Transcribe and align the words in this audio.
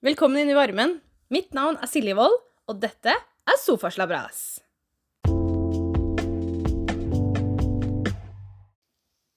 Velkommen 0.00 0.38
inn 0.40 0.48
i 0.48 0.54
varmen. 0.56 0.94
Mitt 1.28 1.50
navn 1.52 1.76
er 1.76 1.88
Silje 1.92 2.14
Wold, 2.16 2.38
og 2.72 2.78
dette 2.80 3.12
er 3.12 3.56
Sofaslabras. 3.60 4.38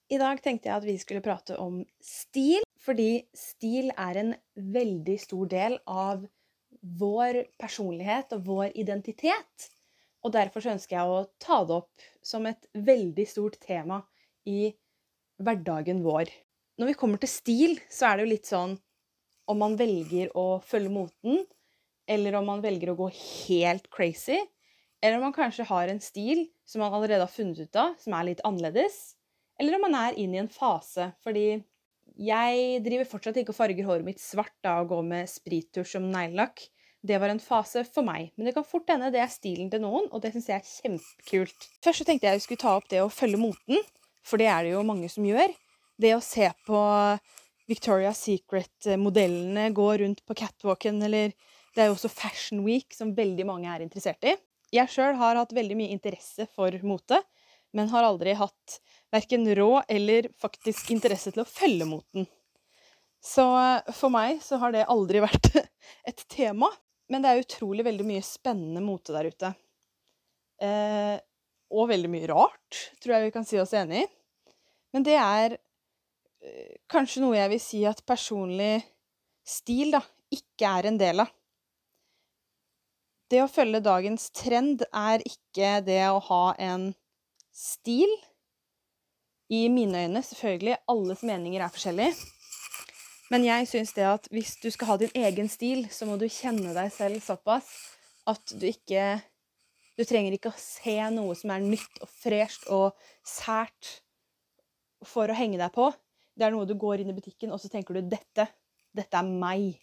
I 0.08 0.20
dag 0.22 0.40
tenkte 0.40 0.70
jeg 0.70 0.78
at 0.78 0.88
vi 0.88 0.96
skulle 1.02 1.20
prate 1.26 1.58
om 1.60 1.82
stil, 2.00 2.64
fordi 2.80 3.26
stil 3.36 3.92
er 3.92 4.22
en 4.22 4.32
veldig 4.78 5.18
stor 5.26 5.52
del 5.52 5.76
av 5.84 6.24
vår 6.80 7.42
personlighet 7.60 8.32
og 8.38 8.48
vår 8.48 8.72
identitet. 8.86 9.68
Og 10.24 10.32
derfor 10.38 10.64
ønsker 10.78 10.96
jeg 10.96 11.12
å 11.12 11.28
ta 11.44 11.60
det 11.68 11.82
opp 11.82 12.08
som 12.24 12.48
et 12.48 12.72
veldig 12.72 13.28
stort 13.28 13.60
tema 13.68 14.00
i 14.48 14.72
hverdagen 15.44 16.06
vår. 16.08 16.32
Når 16.80 16.94
vi 16.94 17.00
kommer 17.04 17.20
til 17.20 17.36
stil, 17.36 17.78
så 17.92 18.14
er 18.14 18.16
det 18.16 18.30
jo 18.30 18.34
litt 18.38 18.56
sånn 18.56 18.80
om 19.50 19.60
man 19.60 19.76
velger 19.80 20.32
å 20.38 20.62
følge 20.66 20.92
moten, 20.94 21.44
eller 22.08 22.36
om 22.40 22.48
man 22.48 22.64
velger 22.64 22.92
å 22.92 22.98
gå 23.00 23.10
helt 23.16 23.90
crazy, 23.94 24.40
eller 25.04 25.20
om 25.20 25.28
man 25.28 25.36
kanskje 25.36 25.68
har 25.68 25.92
en 25.92 26.02
stil 26.04 26.46
som 26.68 26.84
man 26.84 26.94
allerede 26.96 27.26
har 27.26 27.32
funnet 27.32 27.60
ut 27.60 27.80
av, 27.80 27.98
som 28.00 28.16
er 28.16 28.30
litt 28.30 28.44
annerledes, 28.48 29.16
eller 29.60 29.78
om 29.78 29.84
man 29.88 29.98
er 30.00 30.20
inne 30.20 30.40
i 30.40 30.44
en 30.44 30.52
fase. 30.52 31.10
Fordi 31.24 31.58
jeg 32.20 32.84
driver 32.86 33.10
fortsatt 33.10 33.40
ikke 33.42 33.54
og 33.54 33.58
farger 33.58 33.88
håret 33.88 34.08
mitt 34.08 34.22
svart 34.22 34.56
da 34.66 34.78
og 34.82 34.94
går 34.94 35.04
med 35.10 35.32
sprittusj 35.32 35.98
som 35.98 36.08
neglelakk. 36.14 36.64
Det 37.04 37.20
var 37.20 37.34
en 37.34 37.42
fase 37.44 37.84
for 37.84 38.08
meg, 38.08 38.32
men 38.38 38.48
det 38.48 38.54
kan 38.56 38.64
fort 38.64 38.88
hende 38.88 39.12
det 39.12 39.20
er 39.20 39.32
stilen 39.32 39.68
til 39.72 39.84
noen, 39.84 40.08
og 40.08 40.24
det 40.24 40.32
syns 40.32 40.48
jeg 40.48 40.62
er 40.62 40.70
kjempekult. 40.70 41.68
Først 41.84 42.00
så 42.00 42.08
tenkte 42.08 42.30
jeg 42.30 42.40
jeg 42.40 42.46
skulle 42.46 42.64
ta 42.64 42.78
opp 42.78 42.88
det 42.92 43.02
å 43.04 43.12
følge 43.12 43.42
moten, 43.42 43.82
for 44.24 44.40
det 44.40 44.48
er 44.48 44.64
det 44.64 44.72
jo 44.78 44.86
mange 44.88 45.10
som 45.12 45.28
gjør. 45.28 45.52
Det 46.00 46.14
å 46.16 46.24
se 46.24 46.48
på 46.64 46.80
Victoria's 47.74 48.22
Secret-modellene 48.22 49.72
gå 49.74 49.90
rundt 49.98 50.22
på 50.26 50.38
catwalken, 50.38 51.02
eller 51.02 51.34
det 51.74 51.82
er 51.82 51.90
jo 51.90 51.96
også 51.98 52.12
Fashion 52.14 52.62
Week, 52.68 52.94
som 52.94 53.16
veldig 53.18 53.48
mange 53.50 53.70
er 53.72 53.82
interessert 53.82 54.24
i. 54.30 54.36
Jeg 54.74 54.90
sjøl 54.90 55.18
har 55.18 55.38
hatt 55.38 55.54
veldig 55.54 55.78
mye 55.78 55.94
interesse 55.94 56.48
for 56.54 56.76
mote, 56.86 57.20
men 57.74 57.90
har 57.90 58.06
aldri 58.06 58.36
hatt 58.38 58.78
verken 59.14 59.46
råd 59.58 59.90
eller 59.92 60.30
faktisk 60.42 60.92
interesse 60.94 61.34
til 61.34 61.44
å 61.44 61.50
følge 61.50 61.90
moten. 61.90 62.28
Så 63.24 63.46
eh, 63.58 63.94
for 63.96 64.14
meg 64.14 64.42
så 64.46 64.60
har 64.62 64.74
det 64.76 64.88
aldri 64.92 65.22
vært 65.28 65.52
et 65.58 66.26
tema. 66.30 66.70
Men 67.12 67.24
det 67.24 67.30
er 67.30 67.44
utrolig 67.44 67.86
veldig 67.86 68.06
mye 68.08 68.24
spennende 68.26 68.82
mote 68.82 69.14
der 69.16 69.30
ute. 69.30 69.54
Eh, 70.64 71.18
og 71.74 71.90
veldig 71.90 72.10
mye 72.14 72.30
rart, 72.30 72.80
tror 73.02 73.18
jeg 73.18 73.28
vi 73.28 73.34
kan 73.36 73.46
si 73.48 73.60
oss 73.62 73.74
enig 73.78 74.04
i. 74.04 74.10
Men 74.94 75.06
det 75.06 75.18
er 75.18 75.58
kanskje 76.92 77.24
noe 77.24 77.38
jeg 77.38 77.52
vil 77.54 77.62
si 77.62 77.84
at 77.88 78.04
personlig 78.08 78.84
stil 79.48 79.94
da, 79.96 80.02
ikke 80.34 80.70
er 80.80 80.90
en 80.90 81.00
del 81.00 81.24
av. 81.24 81.32
Det 83.32 83.42
å 83.42 83.50
følge 83.50 83.82
dagens 83.84 84.28
trend 84.36 84.84
er 84.90 85.24
ikke 85.26 85.80
det 85.86 86.04
å 86.12 86.20
ha 86.28 86.44
en 86.62 86.92
stil. 87.54 88.12
I 89.54 89.68
mine 89.70 90.06
øyne, 90.06 90.22
selvfølgelig. 90.26 90.80
Alles 90.90 91.22
meninger 91.26 91.62
er 91.62 91.74
forskjellige. 91.74 92.14
Men 93.34 93.46
jeg 93.46 93.68
syns 93.70 93.94
det 93.98 94.06
at 94.06 94.30
hvis 94.34 94.56
du 94.62 94.70
skal 94.74 94.92
ha 94.92 94.96
din 95.02 95.14
egen 95.18 95.50
stil, 95.50 95.86
så 95.94 96.08
må 96.10 96.18
du 96.22 96.28
kjenne 96.30 96.74
deg 96.76 96.92
selv 96.94 97.22
såpass 97.26 97.70
at 98.30 98.56
du 98.56 98.68
ikke 98.70 99.22
Du 99.94 100.02
trenger 100.10 100.34
ikke 100.34 100.50
å 100.50 100.58
se 100.58 100.96
noe 101.14 101.36
som 101.38 101.52
er 101.54 101.62
nytt 101.62 102.00
og 102.02 102.10
fresht 102.10 102.64
og 102.74 102.96
sært 103.30 104.00
for 105.06 105.30
å 105.30 105.36
henge 105.38 105.60
deg 105.62 105.70
på. 105.76 105.92
Det 106.34 106.46
er 106.48 106.54
noe 106.54 106.68
du 106.70 106.74
går 106.80 107.04
inn 107.04 107.12
i 107.14 107.16
butikken, 107.18 107.52
og 107.54 107.62
så 107.62 107.70
tenker 107.70 107.94
du 107.94 108.02
'dette, 108.02 108.48
dette 108.94 109.18
er 109.18 109.24
meg'. 109.24 109.78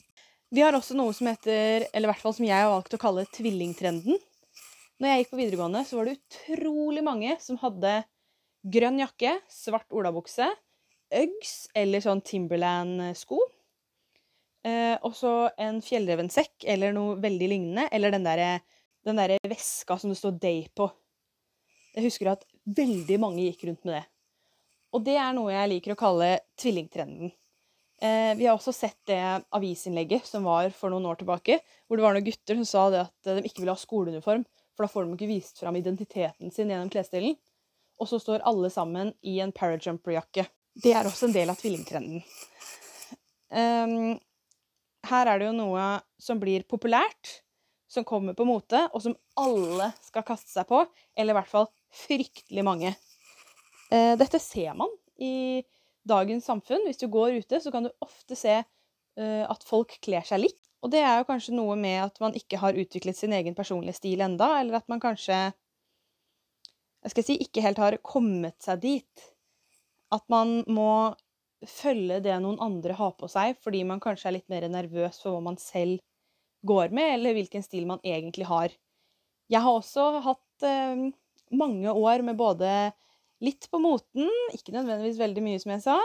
Vi 0.50 0.64
har 0.64 0.74
også 0.74 0.96
noe 0.98 1.12
som 1.14 1.28
heter, 1.30 1.86
eller 1.92 2.08
i 2.08 2.10
hvert 2.10 2.22
fall 2.22 2.34
som 2.34 2.46
jeg 2.46 2.58
har 2.58 2.72
valgt 2.72 2.94
å 2.94 2.98
kalle 2.98 3.26
tvillingtrenden. 3.30 4.18
Når 5.00 5.08
jeg 5.08 5.22
gikk 5.22 5.30
på 5.30 5.38
videregående, 5.38 5.84
så 5.86 5.96
var 5.96 6.08
det 6.08 6.18
utrolig 6.18 7.04
mange 7.06 7.36
som 7.40 7.56
hadde 7.62 8.02
grønn 8.66 8.98
jakke, 8.98 9.38
svart 9.48 9.88
olabukse, 9.94 10.50
Uggs 11.10 11.54
eller 11.74 12.02
sånn 12.04 12.20
Timberland-sko. 12.22 13.40
Eh, 14.62 14.96
og 15.02 15.14
så 15.16 15.48
en 15.58 15.80
fjellrevensekk 15.82 16.66
eller 16.70 16.94
noe 16.94 17.16
veldig 17.22 17.48
lignende. 17.50 17.88
Eller 17.90 18.14
den 18.14 18.26
derre 18.26 18.60
der 19.02 19.38
veska 19.48 19.96
som 19.98 20.12
det 20.12 20.18
står 20.20 20.38
Day 20.38 20.66
på. 20.76 20.90
Jeg 21.96 22.06
husker 22.06 22.34
at 22.34 22.44
veldig 22.64 23.18
mange 23.18 23.42
gikk 23.48 23.66
rundt 23.66 23.86
med 23.88 23.96
det. 23.98 24.04
Og 24.90 25.04
det 25.06 25.16
er 25.22 25.34
noe 25.36 25.52
jeg 25.52 25.70
liker 25.74 25.94
å 25.94 26.00
kalle 26.00 26.30
tvillingtrenden. 26.58 27.30
Eh, 28.00 28.32
vi 28.38 28.46
har 28.48 28.56
også 28.56 28.72
sett 28.72 28.96
det 29.10 29.20
avisinnlegget 29.52 30.24
som 30.26 30.46
var 30.48 30.70
for 30.72 30.92
noen 30.92 31.06
år 31.10 31.20
tilbake, 31.20 31.58
hvor 31.86 32.00
det 32.00 32.06
var 32.06 32.16
noen 32.16 32.26
gutter 32.26 32.56
som 32.56 32.68
sa 32.68 32.84
det 32.94 33.02
at 33.04 33.30
de 33.36 33.44
ikke 33.44 33.62
ville 33.62 33.74
ha 33.76 33.80
skoleuniform, 33.80 34.46
for 34.72 34.86
da 34.86 34.92
får 34.92 35.04
de 35.04 35.18
ikke 35.18 35.28
vist 35.28 35.60
fram 35.60 35.76
identiteten 35.76 36.54
sin 36.54 36.72
gjennom 36.72 36.88
klesstilen. 36.92 37.36
Og 38.00 38.08
så 38.08 38.16
står 38.22 38.46
alle 38.48 38.70
sammen 38.72 39.12
i 39.20 39.36
en 39.44 39.52
parajumper-jakke. 39.52 40.46
Det 40.80 40.94
er 40.96 41.04
også 41.04 41.28
en 41.28 41.36
del 41.36 41.52
av 41.52 41.60
tvillingtrenden. 41.60 42.22
Um, 43.50 44.16
her 45.10 45.28
er 45.28 45.40
det 45.40 45.50
jo 45.50 45.58
noe 45.58 45.84
som 46.22 46.40
blir 46.40 46.64
populært, 46.70 47.42
som 47.90 48.06
kommer 48.08 48.36
på 48.38 48.46
mote, 48.48 48.86
og 48.94 49.04
som 49.04 49.16
alle 49.42 49.90
skal 50.00 50.24
kaste 50.24 50.48
seg 50.54 50.64
på. 50.70 50.80
Eller 51.12 51.34
i 51.34 51.38
hvert 51.40 51.52
fall 51.52 51.68
fryktelig 52.06 52.64
mange. 52.64 52.94
Uh, 53.90 54.14
dette 54.20 54.40
ser 54.42 54.74
man 54.78 54.90
i 55.20 55.62
dagens 56.06 56.46
samfunn. 56.48 56.86
Hvis 56.86 57.00
du 57.02 57.08
går 57.12 57.40
ute, 57.42 57.60
så 57.60 57.72
kan 57.74 57.86
du 57.86 57.92
ofte 58.04 58.38
se 58.38 58.60
uh, 58.62 59.44
at 59.44 59.66
folk 59.66 59.96
kler 60.04 60.26
seg 60.26 60.44
likt. 60.44 60.62
Og 60.80 60.92
det 60.94 61.02
er 61.04 61.18
jo 61.20 61.28
kanskje 61.28 61.56
noe 61.56 61.74
med 61.76 61.98
at 62.06 62.20
man 62.22 62.36
ikke 62.36 62.60
har 62.62 62.78
utviklet 62.78 63.18
sin 63.18 63.34
egen 63.36 63.56
personlige 63.56 63.98
stil 63.98 64.22
enda, 64.24 64.54
eller 64.60 64.78
at 64.80 64.88
man 64.88 65.02
kanskje 65.02 65.50
jeg 67.00 67.14
skal 67.14 67.24
si, 67.24 67.36
ikke 67.40 67.64
helt 67.64 67.80
har 67.80 67.96
kommet 68.04 68.58
seg 68.60 68.82
dit. 68.82 69.26
At 70.12 70.24
man 70.32 70.60
må 70.68 71.14
følge 71.68 72.20
det 72.24 72.36
noen 72.42 72.60
andre 72.62 72.96
har 72.96 73.14
på 73.16 73.28
seg, 73.30 73.56
fordi 73.64 73.82
man 73.88 74.00
kanskje 74.02 74.28
er 74.30 74.36
litt 74.36 74.52
mer 74.52 74.66
nervøs 74.72 75.20
for 75.22 75.36
hva 75.36 75.44
man 75.50 75.58
selv 75.60 76.00
går 76.66 76.92
med, 76.96 77.14
eller 77.16 77.36
hvilken 77.36 77.64
stil 77.64 77.86
man 77.88 78.02
egentlig 78.04 78.48
har. 78.48 78.72
Jeg 79.50 79.64
har 79.64 79.78
også 79.78 80.20
hatt 80.24 80.66
eh, 80.66 81.08
mange 81.56 81.92
år 81.92 82.24
med 82.26 82.36
både 82.38 82.92
litt 83.44 83.68
på 83.72 83.80
moten, 83.82 84.28
ikke 84.56 84.74
nødvendigvis 84.74 85.20
veldig 85.20 85.44
mye, 85.44 85.60
som 85.62 85.72
jeg 85.74 85.84
sa, 85.84 85.96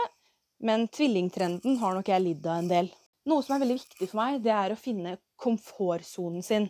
men 0.64 0.86
tvillingtrenden 0.88 1.76
har 1.82 1.96
nok 1.96 2.08
jeg 2.08 2.24
lidd 2.24 2.46
av 2.48 2.62
en 2.62 2.70
del. 2.70 2.90
Noe 3.28 3.44
som 3.44 3.56
er 3.56 3.64
veldig 3.64 3.78
viktig 3.80 4.08
for 4.08 4.20
meg, 4.20 4.40
det 4.44 4.54
er 4.54 4.72
å 4.72 4.78
finne 4.80 5.16
komfortsonen 5.40 6.44
sin. 6.46 6.68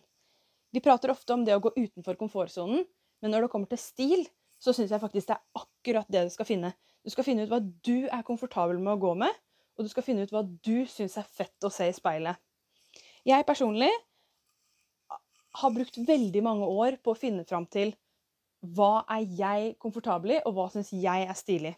Vi 0.74 0.82
prater 0.84 1.12
ofte 1.12 1.36
om 1.36 1.44
det 1.46 1.54
å 1.54 1.62
gå 1.62 1.72
utenfor 1.76 2.18
komfortsonen, 2.18 2.82
men 3.22 3.32
når 3.32 3.46
det 3.46 3.52
kommer 3.52 3.70
til 3.70 3.80
stil, 3.80 4.26
så 4.58 4.72
syns 4.74 4.92
jeg 4.92 5.02
faktisk 5.02 5.28
det 5.28 5.36
er 5.36 5.62
akkurat 5.62 6.08
det 6.12 6.26
du 6.26 6.32
skal 6.32 6.48
finne. 6.48 6.72
Du 7.04 7.12
skal 7.12 7.26
finne 7.28 7.44
ut 7.44 7.52
hva 7.52 7.60
du 7.60 8.08
er 8.08 8.24
komfortabel 8.26 8.80
med 8.80 8.96
å 8.96 9.02
gå 9.04 9.12
med, 9.20 9.30
og 9.76 9.84
du 9.84 9.92
skal 9.92 10.04
finne 10.06 10.24
ut 10.24 10.32
hva 10.32 10.42
du 10.42 10.86
syns 10.90 11.18
er 11.20 11.28
fett 11.28 11.66
å 11.68 11.70
se 11.72 11.86
i 11.90 11.94
speilet. 11.94 12.40
Jeg 13.26 13.46
personlig 13.46 13.90
har 15.60 15.72
brukt 15.72 15.96
veldig 16.08 16.42
mange 16.44 16.66
år 16.68 16.98
på 17.02 17.12
å 17.12 17.18
finne 17.18 17.44
fram 17.48 17.66
til 17.70 17.94
hva 18.74 19.04
er 19.12 19.26
jeg 19.38 19.74
komfortabel 19.82 20.36
i, 20.36 20.42
og 20.44 20.56
hva 20.56 20.68
syns 20.72 20.92
jeg 20.94 21.26
er 21.26 21.38
stilig. 21.38 21.74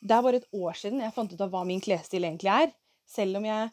Det 0.00 0.16
er 0.16 0.24
bare 0.24 0.40
et 0.40 0.48
år 0.56 0.76
siden 0.80 1.02
jeg 1.04 1.14
fant 1.14 1.32
ut 1.32 1.42
av 1.44 1.52
hva 1.52 1.62
min 1.68 1.82
klesstil 1.84 2.24
egentlig 2.24 2.52
er, 2.52 2.72
selv 3.08 3.40
om 3.40 3.46
jeg 3.48 3.68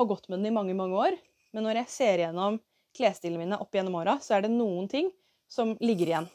har 0.00 0.08
gått 0.08 0.28
med 0.28 0.40
den 0.40 0.50
i 0.50 0.54
mange, 0.54 0.76
mange 0.76 0.98
år. 1.08 1.16
Men 1.52 1.66
når 1.66 1.82
jeg 1.82 1.92
ser 1.94 2.24
gjennom 2.24 2.60
klesstilene 2.96 3.40
mine 3.40 3.58
opp 3.62 3.74
gjennom 3.74 3.96
åra, 4.00 4.18
så 4.22 4.36
er 4.36 4.44
det 4.44 4.52
noen 4.54 4.88
ting 4.90 5.10
som 5.50 5.74
ligger 5.80 6.12
igjen. 6.12 6.30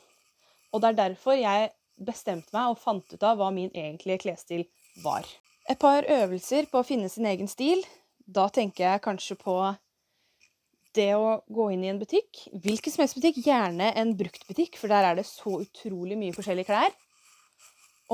Og 0.74 0.82
det 0.84 0.92
er 0.92 1.02
derfor 1.02 1.38
jeg 1.40 1.72
bestemte 1.96 2.52
meg 2.56 2.74
og 2.74 2.82
fant 2.82 3.14
ut 3.14 3.24
av 3.24 3.40
hva 3.40 3.52
min 3.56 3.72
egentlige 3.72 4.26
klesstil 4.26 4.66
var. 5.04 5.28
Et 5.70 5.80
par 5.80 6.04
øvelser 6.04 6.68
på 6.72 6.82
å 6.82 6.88
finne 6.88 7.10
sin 7.10 7.28
egen 7.30 7.50
stil. 7.50 7.82
Da 8.26 8.50
tenker 8.54 8.90
jeg 8.90 9.06
kanskje 9.06 9.38
på 9.40 9.56
det 10.96 11.12
å 11.18 11.40
gå 11.52 11.70
inn 11.74 11.84
i 11.86 11.92
en 11.92 12.00
butikk. 12.02 12.46
Hvilken 12.64 12.94
som 12.94 13.04
helst 13.04 13.18
butikk, 13.20 13.42
gjerne 13.46 13.92
en 14.00 14.14
bruktbutikk, 14.18 14.80
for 14.80 14.92
der 14.92 15.10
er 15.10 15.20
det 15.20 15.28
så 15.30 15.60
utrolig 15.62 16.18
mye 16.20 16.36
forskjellige 16.36 16.70
klær. 16.72 16.96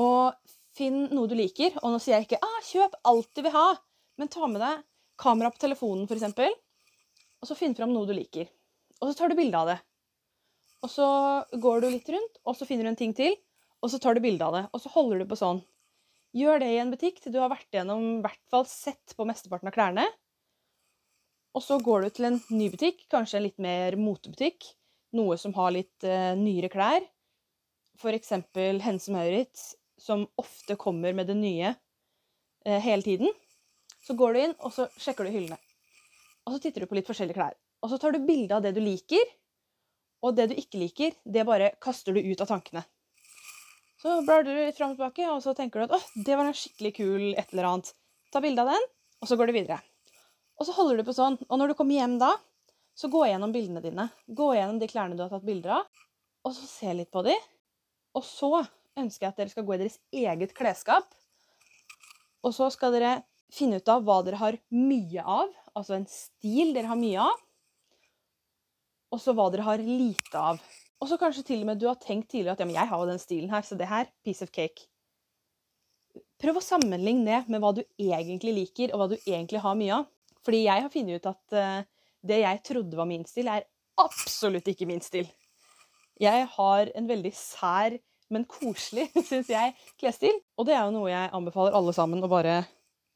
Og 0.02 0.34
finn 0.76 1.06
noe 1.12 1.30
du 1.30 1.36
liker. 1.38 1.76
Og 1.82 1.94
nå 1.94 2.00
sier 2.02 2.18
jeg 2.18 2.28
ikke 2.28 2.42
ah, 2.42 2.58
'kjøp 2.66 2.98
alt 3.12 3.30
du 3.36 3.42
vil 3.44 3.54
ha', 3.54 3.78
men 4.20 4.30
ta 4.32 4.48
med 4.48 4.62
deg 4.64 4.82
kamera 5.22 5.52
på 5.52 5.62
telefonen, 5.62 6.08
f.eks., 6.08 6.58
og 7.42 7.48
så 7.48 7.56
finn 7.58 7.74
fram 7.74 7.90
noe 7.92 8.06
du 8.06 8.14
liker. 8.14 8.46
Og 9.00 9.10
så 9.10 9.18
tar 9.18 9.32
du 9.32 9.38
bilde 9.38 9.58
av 9.58 9.68
det. 9.72 9.78
Og 10.82 10.90
så 10.90 11.06
går 11.62 11.82
du 11.82 11.88
litt 11.90 12.08
rundt, 12.10 12.38
og 12.46 12.56
så 12.58 12.66
finner 12.66 12.86
du 12.86 12.92
en 12.92 12.98
ting 12.98 13.14
til, 13.18 13.34
og 13.82 13.90
så 13.90 13.98
tar 14.02 14.14
du 14.14 14.22
bilde 14.22 14.46
av 14.46 14.54
det. 14.54 14.62
Og 14.70 14.82
så 14.82 14.92
holder 14.94 15.22
du 15.22 15.26
på 15.30 15.38
sånn. 15.38 15.62
Gjør 16.38 16.62
det 16.62 16.70
i 16.72 16.78
en 16.80 16.92
butikk 16.94 17.18
til 17.20 17.34
du 17.34 17.40
har 17.42 17.50
vært 17.52 17.68
igjennom 17.74 18.04
i 18.06 18.20
hvert 18.24 18.42
fall 18.50 18.64
sett 18.70 19.14
på 19.18 19.26
mesteparten 19.28 19.68
av 19.68 19.74
klærne. 19.74 20.06
Og 21.52 21.64
så 21.64 21.76
går 21.84 22.06
du 22.06 22.14
til 22.16 22.28
en 22.30 22.38
ny 22.54 22.70
butikk, 22.72 23.04
kanskje 23.12 23.38
en 23.38 23.46
litt 23.46 23.58
mer 23.60 23.96
motebutikk. 24.00 24.70
Noe 25.16 25.36
som 25.36 25.52
har 25.58 25.74
litt 25.74 26.06
uh, 26.08 26.32
nyere 26.38 26.70
klær. 26.72 27.04
F.eks. 28.00 28.32
Hense 28.82 29.12
Maurits, 29.12 29.74
som 30.00 30.24
ofte 30.40 30.78
kommer 30.80 31.12
med 31.12 31.28
det 31.28 31.36
nye 31.36 31.74
uh, 31.74 32.78
hele 32.80 33.04
tiden. 33.04 33.34
Så 34.02 34.16
går 34.18 34.32
du 34.32 34.40
inn, 34.46 34.56
og 34.64 34.72
så 34.74 34.88
sjekker 34.96 35.28
du 35.28 35.34
hyllene. 35.34 35.60
og 36.46 36.56
så 36.56 36.58
titter 36.64 36.82
du 36.82 36.88
på 36.90 36.96
litt 36.98 37.06
forskjellige 37.06 37.38
klær. 37.38 37.54
Og 37.84 37.92
så 37.92 37.98
tar 38.00 38.14
du 38.14 38.24
bilde 38.26 38.56
av 38.56 38.64
det 38.64 38.72
du 38.74 38.80
liker, 38.82 39.22
og 40.22 40.34
det 40.38 40.48
du 40.50 40.56
ikke 40.58 40.80
liker, 40.80 41.14
det 41.22 41.46
bare 41.46 41.72
kaster 41.82 42.14
du 42.14 42.20
ut 42.22 42.40
av 42.40 42.48
tankene. 42.50 42.82
Så 44.02 44.16
blar 44.26 44.42
du 44.42 44.50
litt 44.50 44.78
fram 44.78 44.94
og 44.94 44.98
tilbake, 44.98 45.28
og 45.30 45.42
så 45.44 45.54
tenker 45.54 45.82
du 45.82 45.84
at 45.84 45.94
'Å, 45.94 46.24
det 46.26 46.36
var 46.38 46.48
en 46.48 46.58
skikkelig 46.58 46.92
kul 46.96 47.24
et 47.36 47.52
eller 47.52 47.68
annet'. 47.70 47.92
Ta 48.32 48.40
bilde 48.40 48.62
av 48.62 48.72
den, 48.74 48.86
og 49.20 49.28
så 49.28 49.36
går 49.38 49.46
du 49.46 49.58
videre. 49.60 49.78
Og 50.60 50.68
så 50.68 50.74
holder 50.76 51.00
du 51.00 51.06
på 51.06 51.14
sånn. 51.16 51.38
Og 51.48 51.58
når 51.58 51.72
du 51.72 51.78
kommer 51.78 51.96
hjem 51.96 52.18
da, 52.20 52.34
så 52.94 53.08
gå 53.12 53.24
gjennom 53.26 53.54
bildene 53.54 53.82
dine. 53.84 54.08
Gå 54.28 54.52
gjennom 54.56 54.78
de 54.82 54.90
klærne 54.90 55.16
du 55.16 55.24
har 55.24 55.32
tatt 55.32 55.46
bilder 55.46 55.78
av, 55.78 56.04
og 56.44 56.54
så 56.56 56.68
se 56.68 56.94
litt 56.96 57.12
på 57.14 57.24
de. 57.26 57.34
Og 58.18 58.24
så 58.26 58.52
ønsker 58.98 59.26
jeg 59.26 59.32
at 59.32 59.40
dere 59.40 59.52
skal 59.54 59.66
gå 59.66 59.76
i 59.76 59.82
deres 59.84 59.98
eget 60.12 60.52
klesskap. 60.56 61.08
Og 62.42 62.52
så 62.54 62.68
skal 62.74 62.92
dere 62.94 63.14
finne 63.52 63.80
ut 63.80 63.90
av 63.92 64.04
hva 64.04 64.20
dere 64.26 64.40
har 64.40 64.58
mye 64.74 65.22
av, 65.22 65.50
altså 65.76 65.96
en 65.96 66.06
stil 66.10 66.72
dere 66.76 66.90
har 66.90 66.98
mye 67.00 67.24
av, 67.24 67.42
og 69.12 69.20
så 69.20 69.34
hva 69.36 69.50
dere 69.52 69.66
har 69.66 69.82
lite 69.84 70.40
av. 70.40 70.62
Og 71.02 71.10
så 71.10 71.18
kanskje 71.20 71.44
til 71.50 71.64
og 71.64 71.68
med 71.68 71.80
du 71.82 71.88
har 71.90 72.00
tenkt 72.00 72.30
tidligere 72.30 72.56
at 72.56 72.62
ja, 72.62 72.68
men 72.68 72.78
jeg 72.78 72.88
har 72.88 73.02
jo 73.02 73.10
den 73.10 73.20
stilen 73.20 73.52
her, 73.52 73.64
så 73.66 73.76
det 73.76 73.90
her, 73.90 74.08
piece 74.24 74.44
of 74.44 74.52
cake. 74.54 74.86
Prøv 76.40 76.58
å 76.58 76.64
sammenligne 76.64 77.26
det 77.26 77.52
med 77.52 77.62
hva 77.62 77.74
du 77.76 77.82
egentlig 78.00 78.54
liker, 78.56 78.92
og 78.92 79.02
hva 79.02 79.08
du 79.12 79.16
egentlig 79.18 79.60
har 79.64 79.76
mye 79.78 80.00
av. 80.00 80.08
Fordi 80.46 80.64
jeg 80.64 80.84
har 80.84 80.92
funnet 80.92 81.20
ut 81.20 81.28
at 81.30 81.56
uh, 81.56 82.06
det 82.26 82.42
jeg 82.42 82.62
trodde 82.66 82.98
var 82.98 83.08
min 83.08 83.26
stil, 83.28 83.50
er 83.50 83.66
absolutt 84.00 84.68
ikke 84.70 84.88
min 84.90 85.02
stil. 85.04 85.28
Jeg 86.22 86.46
har 86.54 86.92
en 86.98 87.08
veldig 87.08 87.32
sær, 87.36 87.98
men 88.32 88.46
koselig, 88.48 89.08
syns 89.30 89.50
jeg, 89.52 89.74
klesstil. 90.00 90.38
Og 90.58 90.68
det 90.68 90.76
er 90.76 90.86
jo 90.86 90.94
noe 90.94 91.10
jeg 91.10 91.34
anbefaler 91.34 91.76
alle 91.78 91.94
sammen 91.96 92.22
å 92.22 92.30
bare 92.30 92.62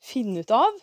finne 0.03 0.43
ut 0.45 0.53
av. 0.55 0.83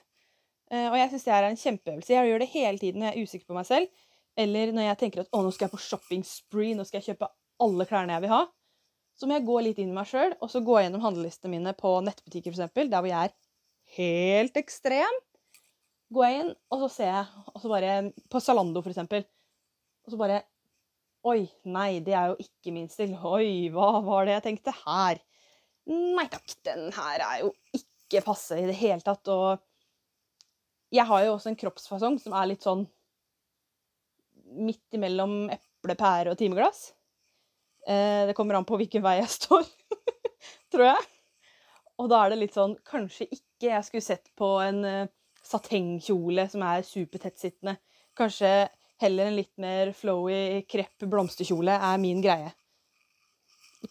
Uh, 0.72 0.90
og 0.90 0.98
jeg 1.00 1.13
syns 1.13 1.28
det 1.28 1.36
er 1.36 1.50
en 1.50 1.62
kjempeøvelse. 1.66 2.16
Jeg 2.16 2.31
gjør 2.31 2.44
det 2.44 2.51
hele 2.56 2.81
tiden 2.81 3.04
når 3.04 3.12
jeg 3.12 3.16
er 3.16 3.30
usikker 3.30 3.51
på 3.51 3.60
meg 3.60 3.69
selv. 3.69 4.04
Eller 4.39 4.74
når 4.74 4.89
jeg 4.89 5.00
tenker 5.04 5.24
at 5.24 5.31
å, 5.36 5.44
nå 5.46 5.54
skal 5.54 5.68
jeg 5.68 5.75
på 5.75 5.84
shopping 5.84 6.24
spree, 6.25 6.74
nå 6.78 6.86
skal 6.88 7.00
jeg 7.00 7.13
kjøpe 7.13 7.30
alle 7.63 7.86
klærne 7.88 8.16
jeg 8.16 8.25
vil 8.25 8.34
ha. 8.34 8.44
Så 9.13 9.30
må 9.30 9.38
jeg 9.38 9.46
gå 9.46 9.60
litt 9.62 9.81
inn 9.81 9.92
i 9.92 9.96
meg 9.96 10.10
sjøl 10.10 10.34
og 10.39 10.50
så 10.50 10.63
gå 10.66 10.80
gjennom 10.81 11.04
handlelistene 11.04 11.54
mine 11.54 11.75
på 11.78 11.92
nettbutikker, 12.06 12.56
f.eks., 12.56 12.74
der 12.89 12.98
hvor 12.98 13.10
jeg 13.12 13.30
er 13.30 13.36
helt 14.00 14.57
ekstrem. 14.57 15.19
Går 16.13 16.27
jeg 16.27 16.39
inn, 16.42 16.50
og 16.74 16.83
så 16.83 16.89
ser 16.94 17.10
jeg 17.10 17.44
og 17.54 17.62
så 17.62 17.71
bare, 17.71 17.94
På 18.30 18.42
Zalando, 18.44 18.83
for 18.83 18.94
eksempel. 18.94 19.25
Og 20.06 20.13
så 20.13 20.19
bare 20.19 20.42
Oi, 21.24 21.45
nei, 21.71 22.01
det 22.04 22.15
er 22.19 22.33
jo 22.33 22.42
ikke 22.44 22.74
min 22.75 22.89
stil. 22.92 23.13
Oi, 23.15 23.69
hva 23.71 24.01
var 24.04 24.25
det 24.27 24.33
jeg 24.33 24.44
tenkte 24.50 24.74
her? 24.81 25.21
Nei 25.88 26.25
takk, 26.31 26.51
den 26.68 26.89
her 26.95 27.24
er 27.24 27.38
jo 27.45 27.54
ikke 27.77 28.25
passe 28.25 28.57
i 28.60 28.65
det 28.68 28.75
hele 28.75 29.00
tatt. 29.06 29.31
Og 29.31 29.62
jeg 30.92 31.07
har 31.07 31.24
jo 31.24 31.38
også 31.38 31.54
en 31.54 31.60
kroppsfasong 31.62 32.19
som 32.19 32.36
er 32.36 32.50
litt 32.51 32.68
sånn 32.68 32.83
midt 34.68 35.00
imellom 35.00 35.48
eple, 35.56 35.95
pære 35.95 36.33
og 36.33 36.39
timeglass. 36.44 36.89
Eh, 37.88 38.27
det 38.27 38.36
kommer 38.36 38.60
an 38.60 38.68
på 38.68 38.77
hvilken 38.80 39.04
vei 39.04 39.18
jeg 39.21 39.31
står, 39.31 39.63
tror 40.75 40.89
jeg. 40.92 41.10
Og 42.04 42.12
da 42.12 42.19
er 42.24 42.33
det 42.33 42.39
litt 42.42 42.56
sånn 42.56 42.74
Kanskje 42.88 43.27
ikke 43.30 43.69
jeg 43.69 43.86
skulle 43.88 44.04
sett 44.04 44.31
på 44.39 44.48
en 44.63 44.80
uh, 44.83 45.12
satengkjole 45.48 46.48
som 46.51 46.63
er 46.66 46.86
supertettsittende. 46.88 47.78
Kanskje 48.18 48.51
heller 49.01 49.30
en 49.30 49.38
litt 49.38 49.54
mer 49.62 49.92
flowy 49.98 50.63
krepp 50.69 51.06
blomsterkjole 51.10 51.75
er 51.75 52.00
min 52.01 52.22
greie. 52.24 52.54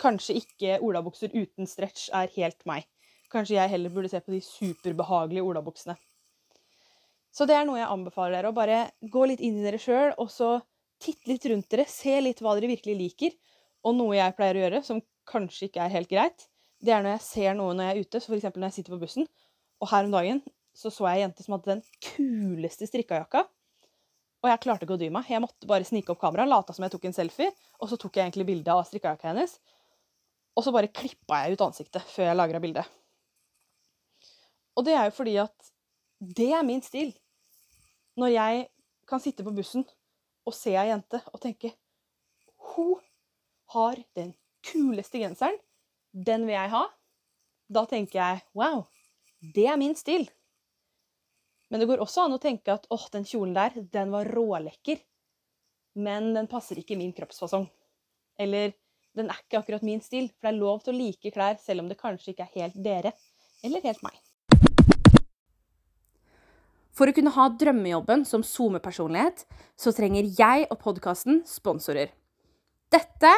Kanskje 0.00 0.38
ikke 0.40 0.78
olabukser 0.80 1.34
uten 1.34 1.68
stretch 1.68 2.08
er 2.16 2.30
helt 2.36 2.64
meg. 2.68 2.86
Kanskje 3.32 3.58
jeg 3.58 3.72
heller 3.72 3.92
burde 3.92 4.10
se 4.12 4.20
på 4.20 4.32
de 4.32 4.40
superbehagelige 4.44 5.44
olabuksene. 5.44 5.96
Så 7.32 7.46
det 7.48 7.56
er 7.56 7.64
noe 7.64 7.80
jeg 7.80 7.88
anbefaler 7.88 8.38
dere. 8.38 8.52
Å 8.52 8.56
bare 8.56 8.78
gå 9.12 9.24
litt 9.28 9.40
inn 9.44 9.56
i 9.60 9.64
dere 9.64 9.80
sjøl, 9.80 10.12
og 10.20 10.28
så 10.32 10.58
titte 11.00 11.30
litt 11.30 11.44
rundt 11.48 11.68
dere. 11.72 11.86
Se 11.88 12.18
litt 12.20 12.42
hva 12.44 12.52
dere 12.56 12.72
virkelig 12.72 12.96
liker. 12.98 13.36
Og 13.88 13.96
noe 13.96 14.18
jeg 14.18 14.36
pleier 14.36 14.58
å 14.58 14.64
gjøre, 14.66 14.82
som 14.84 15.00
kanskje 15.28 15.70
ikke 15.70 15.84
er 15.84 15.94
helt 15.94 16.10
greit, 16.10 16.48
det 16.82 16.92
er 16.92 17.04
når 17.04 17.16
jeg 17.16 17.24
ser 17.24 17.56
noe 17.56 17.74
når 17.78 17.88
jeg 17.88 17.94
er 17.94 18.06
ute, 18.06 18.20
så 18.20 18.32
f.eks. 18.32 18.48
når 18.56 18.68
jeg 18.68 18.76
sitter 18.76 18.94
på 18.94 19.00
bussen. 19.04 19.28
Og 19.82 19.90
her 19.90 20.06
om 20.06 20.14
dagen 20.14 20.42
så 20.72 20.90
så 20.90 21.06
jeg 21.08 21.20
ei 21.20 21.24
jente 21.26 21.44
som 21.44 21.56
hadde 21.56 21.74
den 21.76 21.82
kuleste 22.06 22.88
strikkajakka. 22.88 23.44
Og 24.42 24.50
jeg 24.50 24.62
klarte 24.64 24.86
ikke 24.86 24.96
å 24.96 25.00
dy 25.00 25.10
meg. 25.14 25.28
Jeg 25.30 25.42
måtte 25.44 25.68
bare 25.70 25.86
snike 25.86 26.14
opp 26.14 26.22
kameraet, 26.22 26.50
late 26.50 26.74
som 26.74 26.86
jeg 26.86 26.94
tok 26.94 27.04
en 27.06 27.14
selfie, 27.14 27.52
og 27.78 27.90
så 27.90 27.98
tok 28.00 28.16
jeg 28.18 28.26
egentlig 28.26 28.48
bilde 28.48 28.74
av 28.74 28.82
strikkajakka 28.88 29.30
hennes. 29.30 29.54
Og 30.56 30.66
så 30.66 30.72
bare 30.74 30.90
klippa 30.92 31.44
jeg 31.44 31.54
ut 31.54 31.64
ansiktet 31.68 32.08
før 32.10 32.30
jeg 32.30 32.38
lagra 32.38 32.60
bildet. 32.62 32.88
Og 34.76 34.86
det 34.86 34.96
er 34.96 35.08
jo 35.08 35.14
fordi 35.14 35.36
at 35.42 35.72
det 36.22 36.50
er 36.54 36.64
min 36.66 36.82
stil 36.84 37.12
når 38.18 38.32
jeg 38.32 38.66
kan 39.08 39.20
sitte 39.22 39.44
på 39.44 39.52
bussen 39.54 39.84
og 40.46 40.54
se 40.56 40.74
ei 40.76 40.88
jente 40.90 41.20
og 41.32 41.40
tenke 41.42 41.72
Hun 42.72 43.00
har 43.74 43.98
den 44.16 44.34
kuleste 44.64 45.18
genseren. 45.18 45.56
Den 46.12 46.46
vil 46.46 46.54
jeg 46.54 46.70
ha. 46.72 46.82
Da 47.72 47.84
tenker 47.88 48.18
jeg 48.20 48.42
wow, 48.54 48.84
det 49.54 49.66
er 49.66 49.80
min 49.80 49.96
stil. 49.96 50.28
Men 51.72 51.80
det 51.80 51.86
går 51.88 52.02
også 52.04 52.26
an 52.26 52.36
å 52.36 52.40
tenke 52.40 52.68
at 52.74 52.84
åh, 52.92 53.06
den 53.14 53.24
kjolen 53.24 53.54
der, 53.56 53.72
den 53.94 54.10
var 54.12 54.28
rålekker. 54.28 54.98
Men 56.04 56.34
den 56.36 56.48
passer 56.48 56.76
ikke 56.76 56.98
min 57.00 57.14
kroppsfasong. 57.16 57.64
Eller 58.36 58.74
den 59.16 59.30
er 59.32 59.38
ikke 59.40 59.62
akkurat 59.62 59.86
min 59.88 60.02
stil. 60.04 60.26
For 60.28 60.44
det 60.44 60.50
er 60.50 60.58
lov 60.58 60.82
til 60.84 60.92
å 60.92 60.98
like 60.98 61.32
klær 61.32 61.56
selv 61.62 61.80
om 61.80 61.88
det 61.88 61.96
kanskje 61.96 62.34
ikke 62.34 62.44
er 62.44 62.58
helt 62.60 62.76
dere. 62.84 63.14
Eller 63.64 63.80
helt 63.88 64.04
meg. 64.04 64.18
For 66.92 67.08
å 67.08 67.14
kunne 67.16 67.32
ha 67.32 67.46
drømmejobben 67.56 68.26
som 68.28 68.44
SoMe-personlighet, 68.44 69.46
så 69.72 69.94
trenger 69.96 70.28
jeg 70.28 70.66
og 70.68 70.76
podkasten 70.82 71.40
sponsorer. 71.48 72.12
Dette 72.92 73.30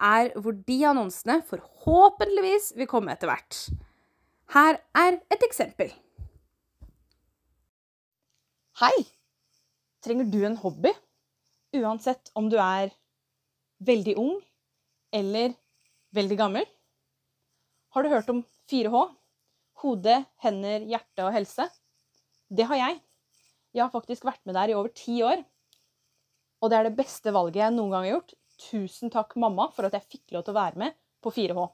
er 0.00 0.32
hvor 0.40 0.56
de 0.56 0.78
annonsene 0.88 1.42
forhåpentligvis 1.44 2.72
vil 2.80 2.88
komme 2.88 3.12
etter 3.12 3.28
hvert. 3.28 3.66
Her 4.56 4.80
er 4.96 5.20
et 5.28 5.44
eksempel. 5.44 5.92
Hei! 8.80 9.04
Trenger 10.00 10.30
du 10.32 10.38
en 10.48 10.54
hobby? 10.56 10.88
Uansett 11.76 12.30
om 12.32 12.46
du 12.48 12.54
er 12.56 12.88
veldig 13.84 14.14
ung 14.16 14.38
eller 15.12 15.52
veldig 16.16 16.38
gammel. 16.40 16.64
Har 17.92 18.02
du 18.02 18.08
hørt 18.08 18.32
om 18.32 18.40
4H? 18.72 19.02
Hode, 19.84 20.16
hender, 20.40 20.88
hjerte 20.88 21.26
og 21.26 21.36
helse? 21.36 21.68
Det 22.48 22.64
har 22.72 22.80
jeg. 22.80 22.98
Jeg 23.76 23.84
har 23.84 23.92
faktisk 23.92 24.24
vært 24.24 24.40
med 24.48 24.56
der 24.56 24.72
i 24.72 24.78
over 24.80 24.88
ti 24.88 25.20
år. 25.20 25.44
Og 26.64 26.72
det 26.72 26.80
er 26.80 26.88
det 26.88 26.96
beste 26.96 27.36
valget 27.36 27.60
jeg 27.66 27.76
noen 27.76 27.92
gang 27.92 28.08
har 28.08 28.14
gjort. 28.16 28.36
Tusen 28.70 29.12
takk, 29.12 29.36
mamma, 29.36 29.68
for 29.76 29.84
at 29.84 30.00
jeg 30.00 30.16
fikk 30.16 30.32
lov 30.32 30.48
til 30.48 30.56
å 30.56 30.62
være 30.62 30.86
med 30.86 31.00
på 31.20 31.36
4H. 31.36 31.68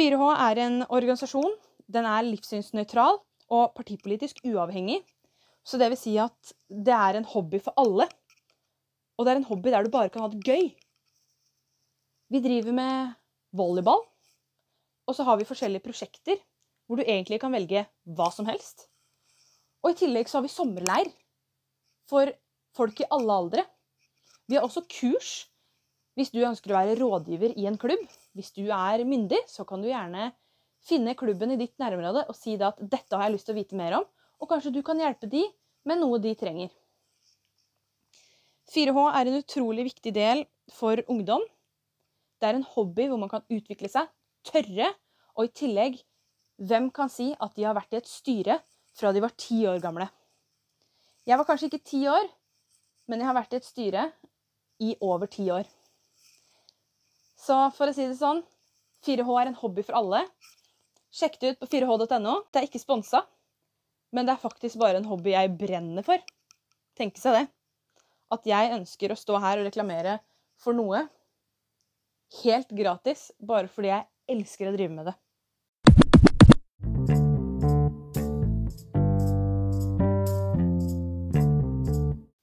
4H 0.00 0.34
er 0.48 0.64
en 0.64 0.84
organisasjon. 0.88 1.60
Den 1.92 2.08
er 2.08 2.24
livssynsnøytral 2.32 3.20
og 3.52 3.74
partipolitisk 3.76 4.40
uavhengig. 4.48 5.02
Så 5.62 5.78
det 5.78 5.92
vil 5.92 6.00
si 6.00 6.14
at 6.20 6.54
det 6.68 6.94
er 6.94 7.18
en 7.18 7.28
hobby 7.28 7.60
for 7.62 7.74
alle. 7.78 8.08
Og 9.16 9.26
det 9.26 9.32
er 9.32 9.40
en 9.40 9.50
hobby 9.50 9.70
der 9.70 9.84
du 9.86 9.92
bare 9.92 10.10
kan 10.10 10.24
ha 10.24 10.30
det 10.32 10.42
gøy. 10.42 10.72
Vi 12.32 12.40
driver 12.42 12.74
med 12.74 13.12
volleyball. 13.54 14.02
Og 15.06 15.16
så 15.16 15.26
har 15.26 15.38
vi 15.38 15.48
forskjellige 15.48 15.84
prosjekter 15.84 16.40
hvor 16.86 16.98
du 16.98 17.06
egentlig 17.06 17.38
kan 17.40 17.54
velge 17.54 17.84
hva 18.16 18.28
som 18.34 18.48
helst. 18.48 18.88
Og 19.82 19.92
i 19.92 19.98
tillegg 20.02 20.28
så 20.30 20.38
har 20.38 20.46
vi 20.46 20.52
sommerleir 20.52 21.10
for 22.10 22.30
folk 22.76 23.00
i 23.02 23.08
alle 23.14 23.38
aldre. 23.44 23.64
Vi 24.48 24.58
har 24.58 24.66
også 24.66 24.84
kurs 24.90 25.32
hvis 26.18 26.32
du 26.34 26.42
ønsker 26.44 26.72
å 26.72 26.76
være 26.76 26.98
rådgiver 27.00 27.54
i 27.56 27.66
en 27.70 27.78
klubb. 27.80 28.02
Hvis 28.36 28.52
du 28.56 28.66
er 28.68 29.04
myndig, 29.08 29.40
så 29.48 29.64
kan 29.68 29.80
du 29.80 29.88
gjerne 29.88 30.30
finne 30.84 31.14
klubben 31.16 31.54
i 31.54 31.58
ditt 31.60 31.78
nærområde 31.80 32.26
og 32.28 32.36
si 32.36 32.56
at 32.58 32.80
'dette 32.80 33.16
har 33.16 33.28
jeg 33.28 33.36
lyst 33.36 33.48
til 33.48 33.54
å 33.54 33.60
vite 33.60 33.78
mer 33.78 33.96
om', 34.00 34.08
og 34.42 34.50
kanskje 34.50 34.74
du 34.74 34.82
kan 34.82 34.98
hjelpe 34.98 35.30
de 35.30 35.44
med 35.86 36.00
noe 36.02 36.18
de 36.22 36.34
trenger. 36.38 36.70
4H 38.72 39.04
er 39.18 39.28
en 39.28 39.38
utrolig 39.38 39.86
viktig 39.90 40.12
del 40.16 40.44
for 40.72 41.02
ungdom. 41.12 41.42
Det 42.40 42.48
er 42.48 42.58
en 42.58 42.66
hobby 42.74 43.06
hvor 43.10 43.20
man 43.20 43.30
kan 43.30 43.44
utvikle 43.52 43.90
seg, 43.92 44.08
tørre, 44.48 44.90
og 45.38 45.46
i 45.46 45.54
tillegg 45.62 46.02
Hvem 46.62 46.90
kan 46.94 47.08
si 47.10 47.30
at 47.42 47.56
de 47.56 47.64
har 47.64 47.74
vært 47.74 47.94
i 47.96 47.98
et 47.98 48.06
styre 48.06 48.58
fra 48.94 49.10
de 49.10 49.22
var 49.24 49.32
ti 49.40 49.62
år 49.66 49.80
gamle. 49.82 50.04
Jeg 51.26 51.38
var 51.40 51.48
kanskje 51.48 51.70
ikke 51.70 51.86
ti 51.88 52.02
år, 52.06 52.28
men 53.08 53.22
jeg 53.22 53.26
har 53.26 53.34
vært 53.34 53.56
i 53.56 53.58
et 53.58 53.66
styre 53.66 54.04
i 54.84 54.92
over 55.02 55.30
ti 55.32 55.48
år. 55.50 55.66
Så 57.40 57.56
for 57.74 57.90
å 57.90 57.96
si 57.96 58.04
det 58.06 58.20
sånn 58.20 58.44
4H 59.02 59.32
er 59.40 59.50
en 59.50 59.58
hobby 59.58 59.82
for 59.82 59.98
alle. 59.98 60.22
Sjekk 61.10 61.40
det 61.40 61.54
ut 61.54 61.64
på 61.64 61.70
4h.no. 61.72 62.36
Det 62.52 62.60
er 62.60 62.68
ikke 62.68 62.82
sponsa, 62.82 63.24
men 64.12 64.28
det 64.28 64.34
er 64.34 64.44
faktisk 64.44 64.78
bare 64.80 65.00
en 65.00 65.08
hobby 65.08 65.32
jeg 65.32 65.54
brenner 65.58 66.04
for. 66.06 66.20
Tenke 66.98 67.20
seg 67.20 67.38
det. 67.38 67.46
At 68.32 68.46
jeg 68.48 68.72
ønsker 68.76 69.12
å 69.12 69.18
stå 69.18 69.40
her 69.40 69.60
og 69.60 69.68
reklamere 69.68 70.18
for 70.60 70.76
noe 70.76 71.06
helt 72.42 72.70
gratis 72.72 73.30
bare 73.40 73.68
fordi 73.72 73.92
jeg 73.92 74.08
elsker 74.36 74.70
å 74.70 74.76
drive 74.76 74.92
med 74.92 75.10
det. 75.10 75.16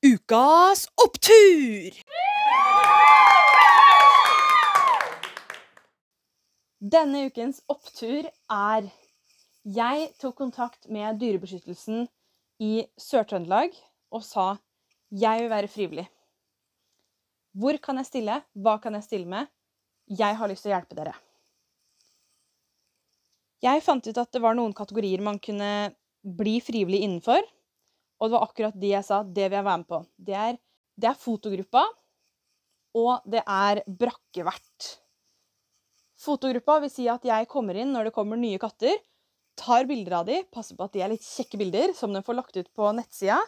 Ukas 0.10 0.88
opptur! 0.98 1.98
Denne 6.80 7.26
ukens 7.28 7.60
opptur 7.70 8.30
er 8.30 8.86
Jeg 9.70 10.08
tok 10.18 10.34
kontakt 10.40 10.88
med 10.90 11.20
Dyrebeskyttelsen 11.22 12.08
i 12.64 12.88
Sør-Trøndelag 12.98 13.76
og 14.16 14.24
sa 14.26 14.46
jeg 15.14 15.44
vil 15.44 15.52
være 15.52 15.70
frivillig. 15.70 16.06
Hvor 17.54 17.78
kan 17.84 18.00
jeg 18.00 18.08
stille? 18.08 18.38
Hva 18.58 18.80
kan 18.82 18.96
jeg 18.98 19.06
stille 19.06 19.30
med? 19.30 19.50
Jeg 20.10 20.38
har 20.40 20.50
lyst 20.50 20.66
til 20.66 20.72
å 20.72 20.74
hjelpe 20.74 20.98
dere. 20.98 21.14
Jeg 23.62 23.84
fant 23.86 24.08
ut 24.08 24.22
at 24.22 24.32
det 24.34 24.42
var 24.42 24.58
noen 24.58 24.74
kategorier 24.74 25.22
man 25.22 25.38
kunne 25.44 25.92
bli 26.24 26.56
frivillig 26.66 27.04
innenfor. 27.06 27.44
Og 28.18 28.26
det 28.26 28.36
var 28.38 28.48
akkurat 28.48 28.80
de 28.80 28.94
jeg 28.96 29.06
sa 29.06 29.22
det 29.22 29.52
vil 29.52 29.60
jeg 29.60 29.68
være 29.68 29.84
med 29.84 29.90
på. 29.92 30.02
Det 30.18 30.40
er, 30.48 30.58
det 30.98 31.12
er 31.12 31.20
fotogruppa, 31.20 31.84
og 32.98 33.30
det 33.30 33.44
er 33.46 33.84
brakkevert. 33.86 34.90
Fotogruppa 36.20 36.80
vil 36.82 36.94
si 36.96 37.06
at 37.12 37.28
jeg 37.28 37.52
kommer 37.52 37.78
inn 37.78 37.94
når 37.94 38.10
det 38.10 38.16
kommer 38.18 38.40
nye 38.40 38.58
katter, 38.62 38.98
tar 39.60 39.88
bilder 39.90 40.20
av 40.22 40.30
de, 40.30 40.42
passer 40.54 40.78
på 40.78 40.86
at 40.88 40.96
de 40.96 41.04
er 41.04 41.12
litt 41.12 41.26
kjekke 41.26 41.60
bilder, 41.60 41.94
som 41.98 42.14
de 42.16 42.24
får 42.26 42.38
lagt 42.38 42.60
ut 42.60 42.70
på 42.76 42.92
nettsida, 42.96 43.40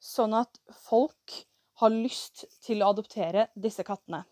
sånn 0.00 0.36
at 0.36 0.60
folk 0.86 1.40
har 1.80 1.94
lyst 1.94 2.44
til 2.64 2.82
å 2.84 2.90
adoptere 2.92 3.48
disse 3.56 3.84
kattene. 3.86 4.22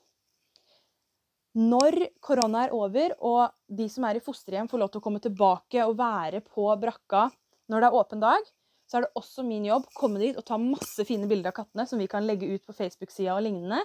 Når 1.58 1.96
korona 2.22 2.66
er 2.66 2.74
over, 2.76 3.14
og 3.24 3.54
de 3.66 3.88
som 3.90 4.04
er 4.06 4.18
i 4.18 4.22
fosterhjem 4.22 4.68
får 4.70 4.82
lov 4.82 4.92
til 4.92 5.00
å 5.00 5.04
komme 5.06 5.22
tilbake 5.24 5.86
og 5.88 5.96
være 5.98 6.42
på 6.44 6.68
brakka 6.78 7.28
når 7.72 7.82
det 7.82 7.88
er 7.88 7.98
åpen 7.98 8.22
dag, 8.22 8.50
så 8.88 8.98
er 8.98 9.04
det 9.04 9.20
også 9.20 9.44
min 9.44 9.66
jobb 9.68 9.88
å 9.88 9.96
komme 9.96 10.20
dit 10.22 10.36
og 10.38 10.46
ta 10.48 10.56
masse 10.60 11.04
fine 11.08 11.28
bilder 11.28 11.50
av 11.50 11.58
kattene 11.58 11.84
som 11.88 12.00
vi 12.00 12.08
kan 12.08 12.24
legge 12.28 12.48
ut 12.48 12.64
på 12.64 12.76
Facebook-sida 12.76 13.34
og 13.34 13.44
lignende, 13.44 13.82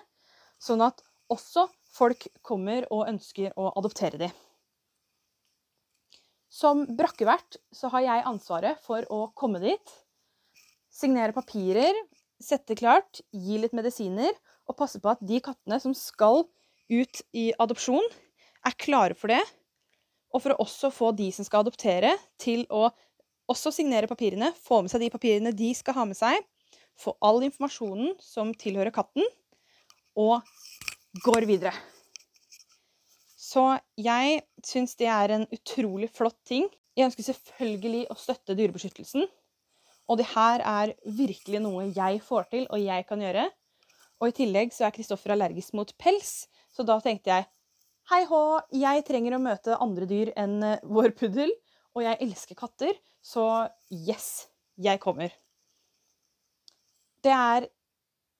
sånn 0.62 0.84
at 0.86 1.02
også 1.34 1.66
folk 1.96 2.28
kommer 2.46 2.86
og 2.94 3.08
ønsker 3.10 3.56
å 3.60 3.72
adoptere 3.80 4.22
dem. 4.22 4.36
Som 6.54 6.84
brakkevert 6.98 7.58
så 7.74 7.90
har 7.96 8.04
jeg 8.06 8.26
ansvaret 8.30 8.82
for 8.86 9.06
å 9.10 9.24
komme 9.38 9.58
dit, 9.64 9.94
signere 10.94 11.34
papirer, 11.34 11.98
sette 12.38 12.76
klart, 12.78 13.24
gi 13.34 13.58
litt 13.58 13.74
medisiner 13.74 14.30
og 14.70 14.78
passe 14.78 15.02
på 15.02 15.10
at 15.10 15.24
de 15.26 15.40
kattene 15.42 15.80
som 15.82 15.96
skal 15.98 16.44
ut 16.94 17.22
i 17.34 17.48
adopsjon, 17.58 18.06
er 18.64 18.78
klare 18.78 19.18
for 19.18 19.34
det. 19.34 19.42
Og 20.34 20.44
for 20.44 20.54
å 20.54 20.62
også 20.64 20.92
få 20.94 21.10
de 21.18 21.32
som 21.34 21.46
skal 21.48 21.66
adoptere, 21.66 22.14
til 22.38 22.68
å 22.70 22.86
også 23.50 23.74
signere 23.74 24.10
papirene, 24.10 24.52
få 24.54 24.84
med 24.84 24.94
seg 24.94 25.02
de 25.04 25.12
papirene 25.14 25.56
de 25.58 25.72
skal 25.78 25.98
ha 25.98 26.06
med 26.10 26.20
seg, 26.20 26.38
få 27.02 27.16
all 27.26 27.42
informasjonen 27.48 28.14
som 28.22 28.54
tilhører 28.54 28.94
katten, 28.94 29.26
og 30.14 30.46
går 31.26 31.50
videre. 31.50 31.74
Så 33.54 33.64
jeg 34.00 34.42
syns 34.66 34.96
det 34.98 35.10
er 35.14 35.36
en 35.36 35.44
utrolig 35.54 36.10
flott 36.14 36.40
ting. 36.48 36.66
Jeg 36.98 37.10
ønsker 37.10 37.28
selvfølgelig 37.28 38.06
å 38.10 38.18
støtte 38.18 38.56
Dyrebeskyttelsen. 38.58 39.28
Og 40.10 40.20
det 40.20 40.28
her 40.34 40.64
er 40.66 40.94
virkelig 41.06 41.62
noe 41.64 41.86
jeg 41.94 42.22
får 42.26 42.48
til, 42.52 42.66
og 42.74 42.82
jeg 42.82 43.06
kan 43.10 43.22
gjøre. 43.22 43.46
Og 44.22 44.32
i 44.32 44.36
tillegg 44.40 44.74
så 44.74 44.88
er 44.88 44.96
Kristoffer 44.96 45.36
allergisk 45.36 45.76
mot 45.78 45.90
pels, 46.02 46.48
så 46.74 46.86
da 46.88 46.98
tenkte 47.04 47.32
jeg 47.32 47.48
hei 48.12 48.24
hå, 48.28 48.42
jeg 48.76 49.04
trenger 49.08 49.38
å 49.38 49.44
møte 49.44 49.78
andre 49.84 50.08
dyr 50.10 50.34
enn 50.40 50.58
eh, 50.66 50.82
vår 50.84 51.14
puddel, 51.20 51.54
og 51.96 52.04
jeg 52.04 52.20
elsker 52.26 52.58
katter, 52.60 52.98
så 53.24 53.46
yes, 53.88 54.50
jeg 54.76 55.00
kommer. 55.04 55.32
Det 57.24 57.32
er 57.32 57.70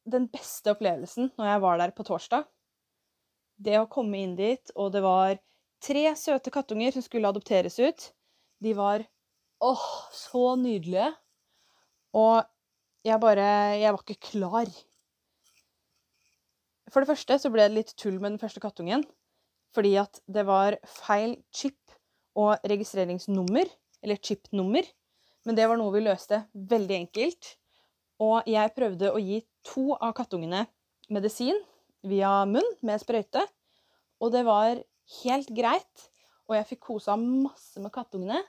den 0.10 0.28
beste 0.32 0.74
opplevelsen 0.74 1.32
når 1.38 1.48
jeg 1.48 1.64
var 1.64 1.80
der 1.80 1.94
på 1.96 2.04
torsdag 2.08 2.48
det 3.58 3.78
å 3.80 3.90
komme 3.92 4.22
inn 4.24 4.36
dit, 4.38 4.74
og 4.76 4.94
det 4.96 5.04
var 5.06 5.38
tre 5.84 6.06
søte 6.20 6.52
kattunger 6.54 6.96
som 6.96 7.04
skulle 7.06 7.30
adopteres 7.30 7.78
ut. 7.80 8.08
De 8.64 8.74
var 8.78 9.04
åh, 9.64 9.86
så 10.16 10.56
nydelige. 10.60 11.12
Og 12.14 12.44
jeg 13.04 13.20
bare 13.20 13.78
Jeg 13.80 13.92
var 13.92 14.04
ikke 14.04 14.32
klar. 14.32 14.70
For 16.92 17.02
det 17.02 17.10
første 17.10 17.40
så 17.42 17.50
ble 17.50 17.66
det 17.68 17.78
litt 17.78 17.96
tull 17.98 18.20
med 18.20 18.36
den 18.36 18.42
første 18.42 18.62
kattungen. 18.64 19.04
Fordi 19.74 19.96
at 19.98 20.22
det 20.30 20.46
var 20.46 20.78
feil 20.86 21.40
chip 21.56 21.80
og 22.38 22.62
registreringsnummer, 22.70 23.66
eller 24.04 24.22
chip-nummer. 24.22 24.86
Men 25.46 25.58
det 25.58 25.66
var 25.68 25.80
noe 25.80 25.94
vi 25.96 26.04
løste 26.06 26.44
veldig 26.54 26.96
enkelt. 27.02 27.56
Og 28.22 28.46
jeg 28.48 28.74
prøvde 28.78 29.10
å 29.12 29.20
gi 29.22 29.42
to 29.66 29.96
av 29.98 30.14
kattungene 30.18 30.68
medisin 31.10 31.58
via 32.08 32.44
munn 32.50 32.68
med 32.86 33.02
sprøyte. 33.02 33.44
Og 34.24 34.34
det 34.34 34.44
var 34.48 34.80
helt 35.24 35.54
greit. 35.56 36.10
Og 36.50 36.58
jeg 36.58 36.70
fikk 36.74 36.84
kosa 36.90 37.16
masse 37.20 37.82
med 37.82 37.94
kattungene. 37.94 38.42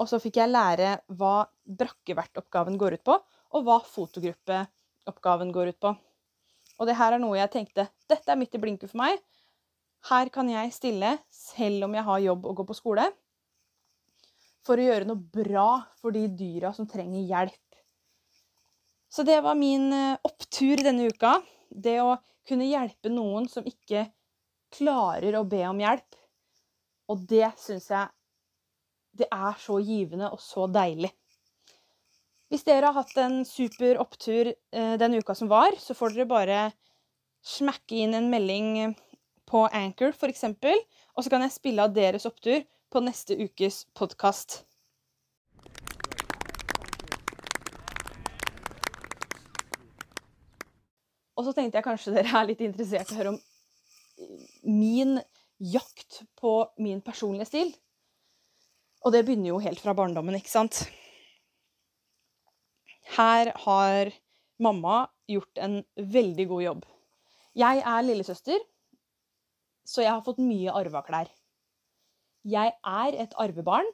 Og 0.00 0.08
så 0.08 0.20
fikk 0.22 0.40
jeg 0.40 0.52
lære 0.52 0.96
hva 1.18 1.44
brakkevertoppgaven 1.78 2.78
går 2.80 2.98
ut 2.98 3.04
på, 3.06 3.18
og 3.52 3.66
hva 3.66 3.78
fotogruppeoppgaven 3.84 5.52
går 5.54 5.72
ut 5.74 5.80
på. 5.84 5.92
Og 6.80 6.88
det 6.88 6.96
her 6.98 7.14
er 7.14 7.22
noe 7.22 7.36
jeg 7.38 7.52
tenkte 7.52 7.86
dette 8.10 8.32
er 8.32 8.40
midt 8.40 8.56
i 8.56 8.62
blinken 8.62 8.90
for 8.90 9.02
meg. 9.02 9.20
Her 10.08 10.30
kan 10.34 10.48
jeg 10.50 10.72
stille 10.74 11.12
selv 11.30 11.86
om 11.86 11.92
jeg 11.94 12.06
har 12.08 12.24
jobb 12.24 12.48
og 12.48 12.56
går 12.58 12.68
på 12.72 12.78
skole, 12.78 13.04
for 14.66 14.78
å 14.78 14.86
gjøre 14.86 15.06
noe 15.06 15.18
bra 15.18 15.68
for 15.98 16.14
de 16.14 16.24
dyra 16.38 16.72
som 16.74 16.88
trenger 16.90 17.26
hjelp. 17.28 17.58
Så 19.12 19.26
det 19.28 19.40
var 19.44 19.58
min 19.58 19.90
eh, 19.92 20.18
opptur 20.24 20.80
denne 20.80 21.10
uka. 21.10 21.34
Det 21.68 21.98
å 22.00 22.14
kunne 22.48 22.68
hjelpe 22.68 23.12
noen 23.12 23.48
som 23.50 23.66
ikke 23.68 24.06
klarer 24.72 25.36
å 25.38 25.46
be 25.48 25.62
om 25.68 25.80
hjelp. 25.82 26.18
Og 27.12 27.24
det 27.28 27.48
syns 27.60 27.90
jeg 27.92 28.10
det 29.20 29.28
er 29.28 29.58
så 29.60 29.76
givende 29.84 30.30
og 30.32 30.40
så 30.40 30.66
deilig. 30.72 31.10
Hvis 32.52 32.64
dere 32.64 32.88
har 32.88 32.96
hatt 33.00 33.16
en 33.20 33.42
super 33.48 34.00
opptur 34.00 34.52
eh, 34.52 34.94
den 35.00 35.16
uka 35.20 35.36
som 35.36 35.48
var, 35.52 35.76
så 35.80 35.96
får 35.96 36.16
dere 36.16 36.28
bare 36.28 36.60
smekke 37.44 38.02
inn 38.04 38.16
en 38.16 38.28
melding 38.32 38.94
på 39.48 39.64
Anchor 39.72 40.12
f.eks., 40.12 40.44
og 41.12 41.24
så 41.24 41.32
kan 41.32 41.44
jeg 41.44 41.56
spille 41.56 41.84
av 41.84 41.92
deres 41.96 42.28
opptur 42.28 42.62
på 42.92 43.04
neste 43.04 43.36
ukes 43.40 43.82
podkast. 43.96 44.62
Og 51.42 51.48
så 51.48 51.56
tenkte 51.56 51.80
jeg 51.80 51.86
kanskje 51.88 52.12
dere 52.14 52.30
er 52.38 52.46
litt 52.46 52.60
interessert 52.62 53.08
i 53.10 53.16
å 53.16 53.18
høre 53.18 53.30
om 53.32 53.38
min 54.62 55.16
jakt 55.58 56.20
på 56.38 56.52
min 56.78 57.00
personlige 57.02 57.48
stil. 57.48 57.72
Og 59.02 59.10
det 59.10 59.24
begynner 59.26 59.50
jo 59.50 59.62
helt 59.64 59.82
fra 59.82 59.94
barndommen, 59.98 60.36
ikke 60.38 60.52
sant? 60.52 60.84
Her 63.16 63.50
har 63.64 64.12
mamma 64.62 65.08
gjort 65.26 65.58
en 65.66 65.80
veldig 65.98 66.46
god 66.52 66.62
jobb. 66.68 66.86
Jeg 67.58 67.82
er 67.82 68.06
lillesøster, 68.06 68.62
så 69.82 70.06
jeg 70.06 70.14
har 70.14 70.22
fått 70.22 70.38
mye 70.38 70.70
arva 70.78 71.02
klær. 71.02 71.32
Jeg 72.46 72.70
er 72.70 73.18
et 73.18 73.34
arvebarn, 73.34 73.90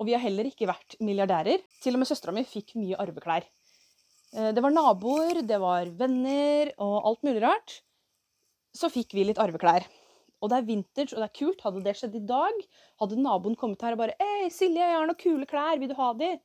og 0.00 0.08
vi 0.08 0.16
har 0.16 0.24
heller 0.24 0.48
ikke 0.48 0.72
vært 0.72 0.96
milliardærer. 1.04 1.60
Til 1.84 1.92
og 1.92 2.00
med 2.00 2.08
søstera 2.08 2.32
mi 2.32 2.48
fikk 2.48 2.72
mye 2.80 2.96
arveklær. 3.04 3.44
Eh, 4.34 4.50
det 4.54 4.62
var 4.62 4.74
naboer, 4.74 5.42
det 5.46 5.58
var 5.62 5.90
venner 5.98 6.72
og 6.78 7.08
alt 7.10 7.24
mulig 7.26 7.42
rart. 7.44 7.80
Så 8.76 8.90
fikk 8.92 9.16
vi 9.16 9.26
litt 9.26 9.40
arveklær. 9.42 9.86
Og 10.40 10.48
det 10.50 10.60
er 10.60 10.68
vintage, 10.68 11.12
og 11.12 11.20
det 11.20 11.26
er 11.26 11.36
kult. 11.36 11.64
Hadde 11.66 11.82
det 11.84 11.96
skjedd 11.98 12.14
i 12.16 12.22
dag, 12.28 12.62
hadde 13.02 13.18
naboen 13.20 13.58
kommet 13.60 13.82
her 13.84 13.96
og 13.96 14.00
bare 14.00 14.16
'Hei, 14.20 14.48
Silje, 14.48 14.80
jeg 14.80 14.96
har 14.96 15.06
noen 15.06 15.20
kule 15.20 15.46
klær. 15.46 15.78
Vil 15.80 15.90
du 15.90 15.98
ha 15.98 16.12
de?' 16.14 16.38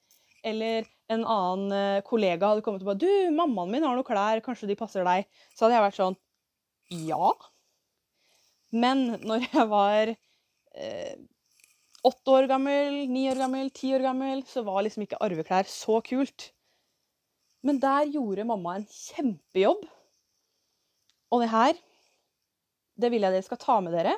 Eller 0.43 0.85
en 1.09 1.23
annen 1.23 1.71
eh, 1.71 2.01
kollega 2.01 2.49
hadde 2.51 2.61
kommet 2.65 2.83
og 2.83 2.89
bare 2.91 3.01
'Du, 3.03 3.31
mammaen 3.31 3.71
min 3.71 3.83
har 3.83 3.95
noen 3.95 4.07
klær. 4.09 4.41
Kanskje 4.43 4.67
de 4.67 4.75
passer 4.75 5.05
deg?' 5.05 5.29
Så 5.55 5.65
hadde 5.65 5.77
jeg 5.77 5.85
vært 5.87 6.01
sånn 6.01 6.17
Ja. 6.91 7.31
Men 8.71 9.05
når 9.23 9.47
jeg 9.53 9.67
var 9.71 10.11
eh, 10.75 11.15
åtte 12.05 12.35
år 12.35 12.47
gammel, 12.51 13.05
ni 13.09 13.29
år 13.31 13.39
gammel, 13.45 13.71
ti 13.71 13.93
år 13.95 14.03
gammel, 14.05 14.43
så 14.49 14.65
var 14.65 14.83
liksom 14.83 15.05
ikke 15.05 15.21
arveklær 15.23 15.69
så 15.69 16.01
kult. 16.05 16.51
Men 17.65 17.81
der 17.81 18.11
gjorde 18.13 18.45
mamma 18.45 18.77
en 18.77 18.87
kjempejobb. 18.89 19.85
Og 21.33 21.41
det 21.41 21.49
her, 21.49 21.79
det 23.01 23.09
vil 23.11 23.25
jeg 23.25 23.33
dere 23.33 23.45
skal 23.47 23.61
ta 23.61 23.79
med 23.81 23.95
dere 23.97 24.13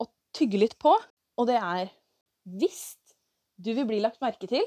og 0.00 0.12
tygge 0.36 0.60
litt 0.62 0.78
på. 0.80 0.94
Og 1.38 1.48
det 1.50 1.58
er 1.58 1.90
hvis 2.58 2.96
du 3.62 3.72
vil 3.74 3.86
bli 3.88 4.00
lagt 4.02 4.22
merke 4.22 4.48
til, 4.50 4.64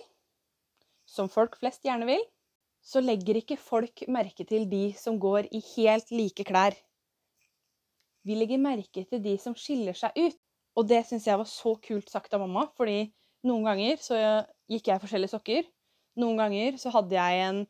som 1.05 1.29
folk 1.31 1.57
flest 1.59 1.85
gjerne 1.85 2.07
vil, 2.09 2.21
så 2.85 3.01
legger 3.01 3.39
ikke 3.39 3.57
folk 3.57 4.03
merke 4.11 4.45
til 4.47 4.67
de 4.69 4.89
som 4.97 5.17
går 5.21 5.49
i 5.55 5.61
helt 5.73 6.11
like 6.13 6.45
klær. 6.45 6.75
Vi 8.25 8.37
legger 8.37 8.61
merke 8.61 9.05
til 9.05 9.21
de 9.21 9.35
som 9.41 9.55
skiller 9.57 9.97
seg 9.97 10.13
ut. 10.17 10.37
Og 10.75 10.87
det 10.89 11.05
syns 11.07 11.23
jeg 11.29 11.39
var 11.39 11.47
så 11.47 11.71
kult 11.79 12.09
sagt 12.11 12.33
av 12.35 12.41
mamma, 12.43 12.65
fordi 12.75 13.07
noen 13.47 13.63
ganger 13.63 14.01
så 14.03 14.17
gikk 14.67 14.89
jeg 14.89 15.01
forskjellige 15.01 15.31
sokker. 15.31 15.67
Noen 16.19 16.41
ganger 16.41 16.79
så 16.81 16.91
hadde 16.91 17.15
jeg 17.15 17.43
en 17.45 17.61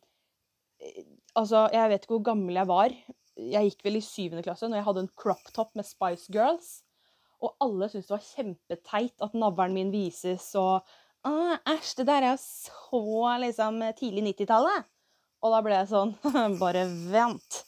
Altså, 1.35 1.65
jeg 1.73 1.91
vet 1.91 2.03
ikke 2.03 2.17
hvor 2.17 2.27
gammel 2.31 2.57
jeg 2.59 2.69
var. 2.69 2.95
Jeg 3.35 3.69
gikk 3.69 3.85
vel 3.87 3.99
i 3.99 4.03
syvende 4.03 4.43
klasse 4.45 4.69
når 4.69 4.79
jeg 4.79 4.87
hadde 4.89 5.05
en 5.05 5.13
crop 5.19 5.53
top 5.55 5.73
med 5.75 5.87
Spice 5.87 6.31
Girls. 6.31 6.69
Og 7.43 7.55
alle 7.63 7.89
syntes 7.91 8.07
det 8.07 8.15
var 8.15 8.27
kjempeteit 8.29 9.25
at 9.25 9.35
navlen 9.37 9.75
min 9.75 9.91
vises, 9.93 10.47
og 10.59 10.85
Æsj, 11.25 11.95
det 11.97 12.05
der 12.05 12.21
er 12.21 12.35
jo 12.35 12.41
så 12.41 13.37
liksom 13.41 13.79
tidlig 13.97 14.27
90-tallet. 14.27 14.85
Og 15.41 15.53
da 15.53 15.61
ble 15.65 15.79
jeg 15.79 15.89
sånn 15.89 16.13
Bare 16.61 16.83
vent. 17.09 17.63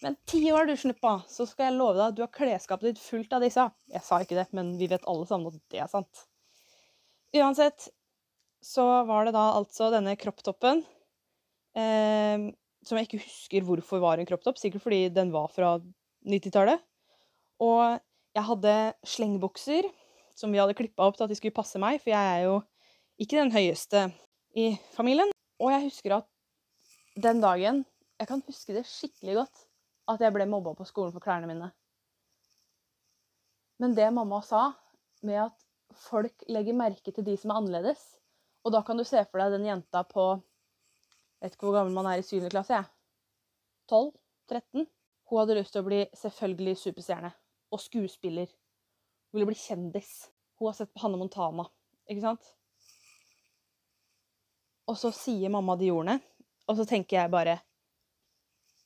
Men 0.00 0.16
ti 0.28 0.40
år, 0.48 0.64
du 0.64 0.78
snuppa, 0.80 1.18
så 1.28 1.44
skal 1.48 1.68
jeg 1.68 1.76
love 1.76 1.98
deg 1.98 2.06
at 2.06 2.16
du 2.16 2.22
har 2.24 2.32
klesskapet 2.32 2.88
ditt 2.88 3.02
fullt 3.02 3.34
av 3.36 3.44
disse. 3.44 3.66
Jeg 3.92 4.04
sa 4.06 4.20
ikke 4.24 4.38
det, 4.38 4.46
men 4.56 4.72
vi 4.80 4.88
vet 4.88 5.04
alle 5.04 5.28
sammen 5.28 5.52
at 5.52 5.60
det 5.72 5.82
er 5.84 5.90
sant. 5.92 6.22
Uansett 7.36 7.90
så 8.64 8.86
var 9.08 9.28
det 9.28 9.36
da 9.36 9.50
altså 9.58 9.90
denne 9.92 10.16
kropptoppen 10.20 10.80
eh, 11.78 12.50
som 12.86 12.98
jeg 12.98 13.08
ikke 13.08 13.22
husker 13.22 13.66
hvorfor 13.66 14.02
var 14.02 14.20
en 14.20 14.28
kropptopp. 14.28 14.58
Sikkert 14.60 14.84
fordi 14.84 15.08
den 15.12 15.32
var 15.34 15.50
fra 15.52 15.76
90-tallet. 16.26 16.82
Og 17.60 18.00
jeg 18.36 18.46
hadde 18.46 18.74
slengbukser 19.06 19.88
som 20.36 20.52
vi 20.52 20.60
hadde 20.60 20.76
klippa 20.78 21.04
opp 21.04 21.18
til 21.18 21.26
at 21.26 21.32
de 21.32 21.36
skulle 21.36 21.56
passe 21.56 21.80
meg, 21.82 21.98
for 22.00 22.12
jeg 22.14 22.36
er 22.36 22.46
jo 22.46 22.60
ikke 23.20 23.36
den 23.36 23.52
høyeste 23.52 24.06
i 24.56 24.72
familien. 24.94 25.32
Og 25.60 25.74
jeg 25.74 25.88
husker 25.90 26.20
at 26.20 26.28
den 27.20 27.42
dagen 27.42 27.84
Jeg 28.20 28.28
kan 28.28 28.42
huske 28.44 28.74
det 28.76 28.84
skikkelig 28.84 29.34
godt 29.38 29.62
at 30.12 30.20
jeg 30.20 30.32
ble 30.34 30.44
mobba 30.48 30.74
på 30.76 30.84
skolen 30.84 31.12
for 31.14 31.24
klærne 31.24 31.48
mine. 31.48 31.70
Men 33.80 33.94
det 33.96 34.10
mamma 34.12 34.42
sa 34.44 34.74
med 35.24 35.38
at 35.46 35.64
folk 35.96 36.44
legger 36.52 36.76
merke 36.76 37.14
til 37.16 37.24
de 37.24 37.36
som 37.40 37.52
er 37.52 37.60
annerledes 37.62 38.02
Og 38.64 38.74
da 38.74 38.82
kan 38.84 39.00
du 39.00 39.06
se 39.08 39.22
for 39.24 39.40
deg 39.40 39.56
den 39.56 39.64
jenta 39.70 40.02
på 40.04 40.26
vet 41.40 41.56
ikke 41.56 41.68
hvor 41.68 41.78
gammel 41.78 41.94
man 41.96 42.08
er 42.10 42.20
i 42.20 42.26
7. 42.26 42.48
klasse, 42.52 42.78
jeg. 42.78 42.88
12? 43.90 44.12
13? 44.50 44.86
Hun 45.30 45.40
hadde 45.40 45.56
lyst 45.60 45.74
til 45.74 45.84
å 45.84 45.86
bli 45.86 46.00
selvfølgelig 46.18 46.76
superstjerne. 46.80 47.30
Og 47.70 47.82
skuespiller. 47.82 48.50
Hun 49.30 49.38
ville 49.38 49.50
bli 49.52 49.60
kjendis. 49.60 50.14
Hun 50.58 50.70
har 50.70 50.78
sett 50.78 50.90
på 50.92 51.04
Hanne 51.04 51.20
Montana. 51.20 51.68
Ikke 52.10 52.24
sant? 52.24 52.48
Og 54.90 54.98
så 54.98 55.12
sier 55.14 55.52
mamma 55.52 55.76
de 55.78 55.92
ordene, 55.94 56.18
og 56.66 56.78
så 56.78 56.86
tenker 56.88 57.20
jeg 57.20 57.32
bare 57.32 57.60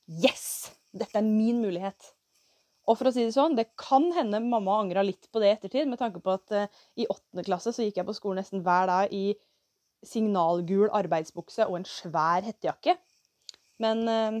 Yes! 0.05 0.69
Dette 0.95 1.17
er 1.19 1.25
min 1.25 1.57
mulighet. 1.63 2.13
Og 2.85 2.95
for 2.99 3.09
å 3.09 3.11
si 3.11 3.25
det 3.25 3.33
sånn, 3.33 3.57
det 3.57 3.71
kan 3.79 4.05
hende 4.15 4.39
mamma 4.43 4.77
angra 4.79 5.01
litt 5.03 5.25
på 5.33 5.41
det 5.41 5.49
i 5.49 5.55
ettertid, 5.55 5.89
med 5.89 5.99
tanke 5.99 6.21
på 6.23 6.35
at 6.37 6.53
uh, 6.53 6.83
i 7.01 7.07
åttende 7.09 7.43
klasse 7.47 7.73
så 7.73 7.83
gikk 7.83 7.97
jeg 7.99 8.07
på 8.07 8.15
skolen 8.15 8.39
nesten 8.43 8.61
hver 8.63 8.87
dag 8.91 9.15
i 9.15 9.33
signalgul 10.07 10.89
arbeidsbukse 10.93 11.67
og 11.67 11.79
en 11.79 11.87
svær 11.89 12.45
hettejakke. 12.45 12.97
Men 13.83 14.03
eh, 14.09 14.39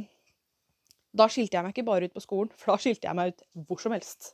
da 1.15 1.27
skilte 1.31 1.57
jeg 1.57 1.65
meg 1.65 1.75
ikke 1.75 1.87
bare 1.87 2.09
ut 2.09 2.15
på 2.15 2.23
skolen, 2.23 2.51
for 2.59 2.73
da 2.73 2.81
skilte 2.81 3.09
jeg 3.09 3.17
meg 3.17 3.33
ut 3.33 3.45
hvor 3.67 3.81
som 3.83 3.95
helst. 3.95 4.33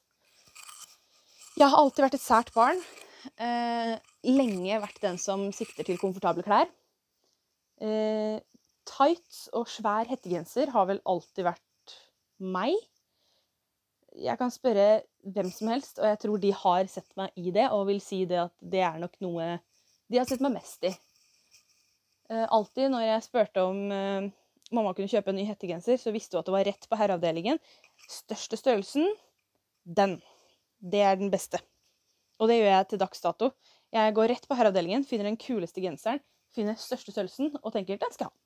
Jeg 1.57 1.67
har 1.67 1.77
alltid 1.77 2.05
vært 2.05 2.17
et 2.17 2.23
sært 2.23 2.53
barn. 2.55 2.79
Eh, 3.37 3.97
lenge 4.25 4.79
vært 4.81 5.01
den 5.03 5.19
som 5.21 5.49
sikter 5.53 5.85
til 5.85 5.99
komfortable 6.01 6.45
klær. 6.45 6.69
Eh, 7.81 8.39
tights 8.87 9.47
og 9.57 9.69
svær 9.69 10.09
hettegenser 10.09 10.71
har 10.73 10.87
vel 10.89 11.01
alltid 11.09 11.45
vært 11.49 11.97
meg. 12.41 12.77
Jeg 14.17 14.37
kan 14.39 14.51
spørre 14.51 15.03
hvem 15.23 15.51
som 15.53 15.69
helst, 15.71 15.99
og 15.99 16.07
jeg 16.09 16.19
tror 16.23 16.41
de 16.41 16.51
har 16.63 16.89
sett 16.91 17.13
meg 17.19 17.35
i 17.39 17.53
det, 17.53 17.69
og 17.71 17.87
vil 17.91 18.01
si 18.03 18.23
det 18.27 18.41
at 18.47 18.55
det 18.59 18.81
er 18.83 18.97
nok 19.01 19.15
noe 19.23 19.53
de 20.11 20.19
har 20.19 20.27
sett 20.27 20.41
meg 20.43 20.57
mest 20.57 20.83
i. 20.83 20.91
Eh, 22.31 22.47
alltid 22.47 22.91
når 22.93 23.03
jeg 23.03 23.25
spurte 23.25 23.63
om 23.67 23.79
eh, 23.91 24.29
mamma 24.71 24.93
kunne 24.95 25.11
kjøpe 25.11 25.33
en 25.33 25.39
ny 25.41 25.45
hettegenser, 25.49 25.99
så 25.99 26.13
visste 26.15 26.37
hun 26.37 26.45
at 26.45 26.47
det 26.47 26.55
var 26.55 26.67
rett 26.69 26.87
på 26.87 26.99
herreavdelingen. 26.99 27.59
Største 28.07 28.59
størrelsen, 28.59 29.09
den. 29.83 30.19
Det 30.79 31.01
er 31.03 31.19
den 31.19 31.31
beste. 31.33 31.59
Og 32.39 32.49
det 32.49 32.61
gjør 32.61 32.71
jeg 32.71 32.89
til 32.89 33.01
dags 33.01 33.23
dato. 33.23 33.51
Jeg 33.91 34.15
går 34.15 34.31
rett 34.31 34.47
på 34.47 34.55
herreavdelingen, 34.55 35.03
finner 35.05 35.27
den 35.27 35.39
kuleste 35.39 35.83
genseren, 35.83 36.21
finner 36.55 36.79
største 36.79 37.11
størrelsen 37.11 37.51
og 37.59 37.73
tenker 37.75 37.99
'den 37.99 38.13
skal 38.15 38.29
jeg 38.29 38.31
ha'. 38.31 38.37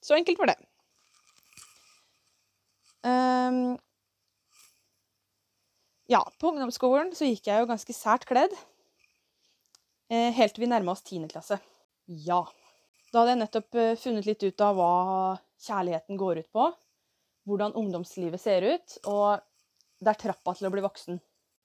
Så 0.00 0.16
enkelt 0.16 0.38
var 0.38 0.54
det. 0.54 0.58
Um, 3.02 3.78
ja, 6.08 6.22
på 6.38 6.48
ungdomsskolen 6.48 7.12
så 7.16 7.28
gikk 7.28 7.46
jeg 7.46 7.60
jo 7.60 7.68
ganske 7.68 7.92
sært 7.92 8.24
kledd. 8.28 8.54
Eh, 10.10 10.32
helt 10.32 10.54
til 10.54 10.64
vi 10.64 10.70
nærma 10.70 10.92
oss 10.92 11.02
10. 11.02 11.28
klasse. 11.28 11.60
Ja. 12.06 12.44
Da 13.10 13.22
hadde 13.24 13.32
jeg 13.32 13.40
nettopp 13.40 13.76
eh, 13.78 13.96
funnet 13.98 14.26
litt 14.28 14.42
ut 14.46 14.62
av 14.62 14.76
hva 14.78 14.90
kjærligheten 15.64 16.18
går 16.18 16.44
ut 16.44 16.50
på. 16.54 16.66
Hvordan 17.50 17.74
ungdomslivet 17.78 18.42
ser 18.42 18.66
ut. 18.66 18.94
Og 19.10 19.42
det 19.98 20.12
er 20.12 20.20
trappa 20.20 20.54
til 20.54 20.68
å 20.68 20.72
bli 20.74 20.84
voksen. 20.84 21.18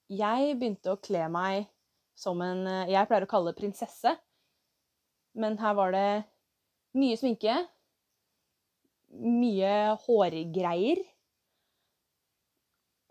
Jeg 0.09 0.55
begynte 0.57 0.93
å 0.93 1.01
kle 1.01 1.27
meg 1.29 1.67
som 2.17 2.41
en 2.41 2.65
eh, 2.65 2.89
Jeg 2.95 3.09
pleier 3.09 3.27
å 3.27 3.29
kalle 3.29 3.53
det 3.53 3.59
prinsesse. 3.61 4.15
Men 5.37 5.59
her 5.61 5.77
var 5.77 5.93
det 5.93 6.09
mye 6.97 7.21
sminke. 7.21 7.59
Mye 9.13 9.77
hårgreier. 10.01 11.05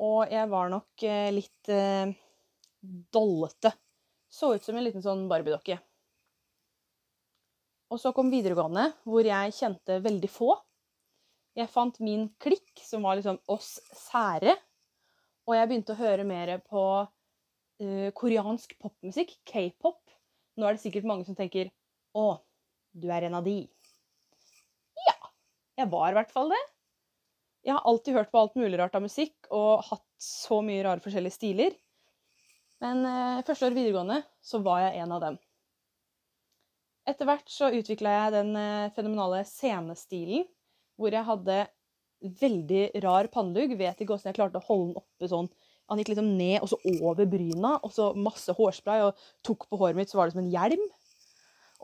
Og 0.03 0.35
jeg 0.35 0.51
var 0.51 0.75
nok 0.75 1.07
eh, 1.07 1.31
litt 1.39 1.75
dollete. 3.15 3.77
Så 4.27 4.57
ut 4.57 4.65
som 4.67 4.75
en 4.75 4.83
liten 4.83 5.05
sånn 5.05 5.29
barbiedokke. 5.31 5.79
Og 7.95 8.01
så 8.03 8.11
kom 8.11 8.33
videregående, 8.33 8.89
hvor 9.07 9.23
jeg 9.23 9.55
kjente 9.55 10.01
veldig 10.03 10.31
få. 10.33 10.51
Jeg 11.55 11.71
fant 11.71 12.01
min 12.03 12.27
klikk, 12.43 12.73
som 12.83 13.05
var 13.07 13.21
liksom 13.21 13.39
oss 13.55 13.77
sære. 13.95 14.57
Og 15.47 15.55
jeg 15.55 15.69
begynte 15.71 15.95
å 15.95 16.01
høre 16.01 16.25
mer 16.27 16.57
på 16.67 16.83
uh, 17.05 18.09
koreansk 18.19 18.75
popmusikk, 18.83 19.37
k-pop. 19.47 20.03
Nå 20.59 20.67
er 20.67 20.75
det 20.75 20.83
sikkert 20.83 21.07
mange 21.07 21.29
som 21.29 21.39
tenker 21.39 21.71
å, 22.19 22.41
du 22.91 23.07
er 23.15 23.29
en 23.29 23.39
av 23.39 23.47
de. 23.47 23.61
Ja, 25.07 25.17
jeg 25.79 25.91
var 25.95 26.11
i 26.11 26.19
hvert 26.19 26.35
fall 26.35 26.51
det. 26.51 26.63
Jeg 27.65 27.77
har 27.77 27.87
alltid 27.87 28.19
hørt 28.19 28.35
på 28.35 28.43
alt 28.43 28.59
mulig 28.59 28.79
rart 28.83 28.99
av 28.99 29.07
musikk 29.07 29.47
og 29.55 29.87
hatt 29.87 30.07
så 30.21 30.59
mye 30.67 30.83
rare 30.85 31.03
forskjellige 31.05 31.39
stiler. 31.39 31.79
Men 32.83 33.07
uh, 33.07 33.43
første 33.47 33.71
år 33.71 33.79
videregående 33.79 34.25
så 34.43 34.59
var 34.67 34.89
jeg 34.89 35.05
en 35.05 35.15
av 35.15 35.29
dem. 35.29 35.44
Etter 37.05 37.29
hvert 37.29 37.51
så 37.53 37.69
utvikla 37.77 38.13
jeg 38.15 38.35
den 38.39 38.55
eh, 38.57 38.93
fenomenale 38.97 39.43
scenestilen, 39.49 40.47
hvor 40.97 41.13
jeg 41.13 41.27
hadde 41.27 41.59
veldig 42.41 42.85
rar 43.05 43.29
pannelugg. 43.33 43.75
Vet 43.77 44.01
ikke 44.01 44.17
åssen 44.17 44.31
jeg 44.31 44.39
klarte 44.39 44.61
å 44.63 44.67
holde 44.69 44.95
den 44.95 45.01
oppe 45.03 45.29
sånn. 45.29 45.51
Han 45.93 46.01
gikk 46.01 46.15
liksom 46.15 46.31
ned 46.39 46.63
og 46.65 46.71
så 46.73 46.79
over 46.97 47.29
bryna, 47.29 47.75
og 47.85 47.93
så 47.93 48.09
masse 48.17 48.55
hårspray, 48.57 49.05
og 49.05 49.25
tok 49.45 49.67
på 49.69 49.81
håret 49.83 49.99
mitt, 49.99 50.09
så 50.09 50.17
var 50.17 50.31
det 50.31 50.37
som 50.37 50.45
en 50.47 50.53
hjelm. 50.53 50.85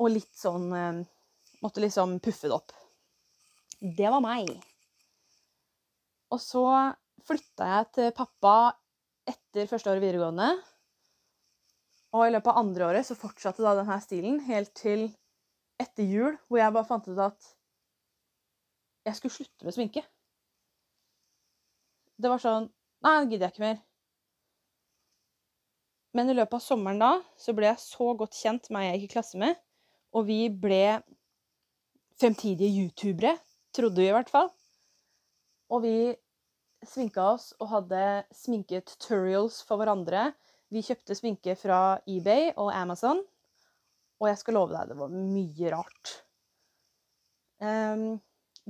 Og 0.01 0.15
litt 0.17 0.33
sånn 0.37 0.69
eh, 0.77 1.07
Måtte 1.61 1.83
liksom 1.83 2.15
puffe 2.25 2.49
det 2.49 2.55
opp. 2.57 2.73
Det 3.85 4.09
var 4.09 4.23
meg. 4.25 4.49
Og 6.33 6.41
så 6.41 6.63
flytta 7.29 7.67
jeg 7.69 7.89
til 7.99 8.15
pappa 8.17 8.55
etter 9.29 9.69
første 9.69 9.93
året 9.93 10.01
videregående. 10.01 10.55
Og 12.11 12.27
i 12.27 12.33
løpet 12.35 12.51
av 12.51 12.59
andre 12.65 12.89
året 12.89 13.07
så 13.07 13.19
fortsatte 13.19 13.63
da 13.63 13.77
denne 13.79 13.99
stilen 14.03 14.41
helt 14.49 14.73
til 14.79 15.07
etter 15.81 16.05
jul, 16.05 16.35
hvor 16.49 16.61
jeg 16.61 16.75
bare 16.75 16.89
fant 16.89 17.07
ut 17.09 17.21
at 17.23 17.53
jeg 19.07 19.17
skulle 19.17 19.37
slutte 19.37 19.67
med 19.67 19.77
sminke. 19.77 20.03
Det 22.21 22.33
var 22.33 22.43
sånn 22.43 22.69
Nei, 23.01 23.15
det 23.25 23.31
gidder 23.33 23.47
jeg 23.47 23.55
ikke 23.55 23.65
mer. 23.65 23.79
Men 26.13 26.29
i 26.29 26.35
løpet 26.35 26.59
av 26.59 26.61
sommeren 26.61 26.99
da 27.01 27.13
så 27.41 27.55
ble 27.57 27.71
jeg 27.71 27.81
så 27.81 28.11
godt 28.19 28.37
kjent 28.37 28.69
med 28.69 28.83
ei 28.83 28.91
jeg 28.91 28.99
gikk 28.99 29.07
i 29.07 29.13
klasse 29.15 29.41
med, 29.41 29.57
og 30.13 30.27
vi 30.29 30.41
ble 30.53 30.99
fremtidige 32.21 32.83
youtubere, 32.83 33.39
trodde 33.73 34.03
vi 34.03 34.11
i 34.11 34.13
hvert 34.13 34.29
fall. 34.29 34.51
Og 35.73 35.85
vi 35.87 35.95
sminka 36.85 37.25
oss 37.37 37.51
og 37.61 37.71
hadde 37.73 38.03
sminketutorials 38.35 39.63
for 39.65 39.81
hverandre. 39.81 40.31
Vi 40.71 40.83
kjøpte 40.87 41.17
sminke 41.19 41.57
fra 41.59 41.99
eBay 42.07 42.53
og 42.55 42.71
Amazon, 42.75 43.23
og 44.21 44.29
jeg 44.29 44.39
skal 44.39 44.57
love 44.59 44.75
deg, 44.75 44.93
det 44.93 44.99
var 45.01 45.15
mye 45.15 45.73
rart. 45.73 46.13
Um, 47.61 48.21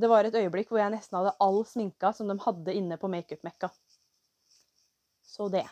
det 0.00 0.08
var 0.10 0.24
et 0.24 0.36
øyeblikk 0.38 0.70
hvor 0.70 0.80
jeg 0.80 0.94
nesten 0.94 1.18
hadde 1.18 1.36
all 1.44 1.60
sminka 1.68 2.12
som 2.16 2.30
de 2.30 2.38
hadde 2.40 2.74
inne 2.78 2.96
på 3.00 3.10
Makeup-mekka. 3.12 3.68
Så 5.26 5.48
det. 5.52 5.66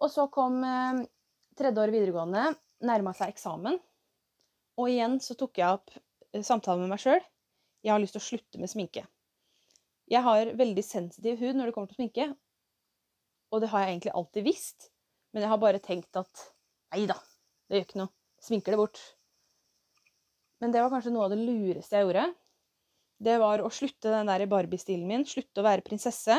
Og 0.00 0.08
så 0.10 0.26
kom 0.32 0.62
eh, 0.64 1.02
tredje 1.58 1.82
år 1.82 1.92
videregående, 1.92 2.54
nærma 2.88 3.12
seg 3.16 3.34
eksamen. 3.34 3.76
Og 4.80 4.88
igjen 4.88 5.18
så 5.20 5.36
tok 5.38 5.60
jeg 5.60 5.76
opp 5.76 5.92
eh, 5.92 6.42
samtalen 6.46 6.86
med 6.86 6.94
meg 6.94 7.02
sjøl. 7.02 7.20
Jeg 7.84 7.92
har 7.92 8.00
lyst 8.02 8.16
til 8.16 8.22
å 8.22 8.28
slutte 8.30 8.60
med 8.62 8.72
sminke. 8.72 9.04
Jeg 10.10 10.24
har 10.26 10.54
veldig 10.58 10.84
sensitiv 10.84 11.38
hud 11.42 11.58
når 11.58 11.70
det 11.70 11.76
kommer 11.76 11.92
til 11.92 12.00
sminke. 12.00 12.30
Og 13.50 13.62
det 13.62 13.70
har 13.72 13.84
jeg 13.84 13.94
egentlig 13.94 14.14
alltid 14.14 14.46
visst. 14.46 14.90
Men 15.30 15.44
jeg 15.44 15.52
har 15.52 15.62
bare 15.62 15.82
tenkt 15.82 16.16
at 16.18 16.44
nei 16.94 17.04
da, 17.10 17.16
det 17.68 17.78
gjør 17.78 17.88
ikke 17.88 18.00
noe. 18.02 18.14
Sminker 18.40 18.74
det 18.74 18.80
bort. 18.80 19.00
Men 20.60 20.72
det 20.74 20.82
var 20.82 20.92
kanskje 20.92 21.12
noe 21.14 21.26
av 21.26 21.34
det 21.34 21.40
lureste 21.40 21.96
jeg 21.96 22.06
gjorde. 22.06 22.30
det 23.20 23.36
var 23.40 23.60
å 23.60 23.68
slutte 23.68 24.12
den 24.12 24.30
der 24.30 24.46
Barbie-stilen 24.48 25.06
min, 25.08 25.26
slutte 25.28 25.60
å 25.60 25.66
være 25.66 25.84
prinsesse, 25.84 26.38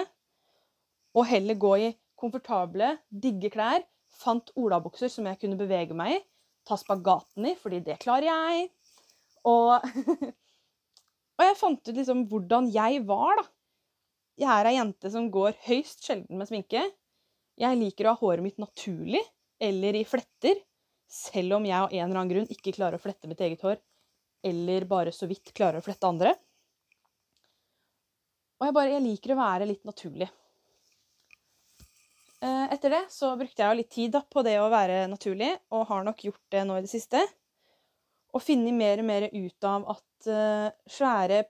og 1.13 1.27
heller 1.29 1.59
gå 1.61 1.71
i 1.77 1.89
komfortable, 2.17 2.95
digge 3.09 3.51
klær. 3.53 3.83
Fant 4.11 4.49
olabukser 4.59 5.09
som 5.09 5.27
jeg 5.29 5.39
kunne 5.41 5.59
bevege 5.59 5.95
meg 5.97 6.17
i. 6.17 6.21
Ta 6.67 6.77
spagaten 6.77 7.45
i, 7.47 7.55
fordi 7.57 7.79
det 7.85 7.99
klarer 8.01 8.27
jeg. 8.27 8.65
Og, 9.47 9.85
og 11.37 11.45
jeg 11.45 11.59
fant 11.59 11.81
ut 11.89 11.95
liksom 11.95 12.25
hvordan 12.29 12.69
jeg 12.73 13.05
var, 13.07 13.41
da. 13.41 13.47
Jeg 14.41 14.49
er 14.51 14.69
ei 14.69 14.75
jente 14.77 15.11
som 15.13 15.29
går 15.33 15.57
høyst 15.67 16.05
sjelden 16.05 16.39
med 16.39 16.49
sminke. 16.49 16.83
Jeg 17.61 17.77
liker 17.77 18.07
å 18.07 18.15
ha 18.15 18.21
håret 18.21 18.45
mitt 18.45 18.59
naturlig 18.61 19.21
eller 19.61 19.97
i 19.99 20.05
fletter, 20.07 20.57
selv 21.11 21.59
om 21.59 21.65
jeg 21.67 21.77
av 21.77 21.91
en 21.91 22.03
eller 22.07 22.17
annen 22.17 22.31
grunn 22.31 22.53
ikke 22.53 22.73
klarer 22.73 22.97
å 22.97 23.03
flette 23.03 23.29
mitt 23.29 23.41
eget 23.45 23.61
hår, 23.61 23.77
eller 24.47 24.87
bare 24.89 25.13
så 25.13 25.27
vidt 25.29 25.53
klarer 25.53 25.77
å 25.77 25.85
flette 25.85 26.09
andre. 26.09 26.33
Og 28.61 28.67
jeg, 28.67 28.75
bare, 28.77 28.93
jeg 28.95 29.05
liker 29.05 29.33
å 29.33 29.41
være 29.41 29.67
litt 29.69 29.85
naturlig. 29.85 30.29
Eh, 32.41 32.65
etter 32.73 32.95
det 32.95 33.01
så 33.13 33.35
brukte 33.37 33.61
jeg 33.61 33.77
litt 33.77 33.91
tid 33.93 34.17
på 34.33 34.41
det 34.45 34.55
å 34.61 34.69
være 34.73 35.05
naturlig, 35.11 35.51
og 35.73 35.85
har 35.91 36.05
nok 36.07 36.25
gjort 36.25 36.43
det 36.53 36.65
nå 36.65 36.79
i 36.79 36.85
det 36.85 36.89
siste. 36.89 37.21
Og 38.33 38.41
funnet 38.41 38.73
mer 38.73 39.01
og 39.01 39.09
mer 39.09 39.27
ut 39.29 39.67
av 39.67 39.85
at 39.91 40.29
uh, 40.31 40.69
svære, 40.89 41.41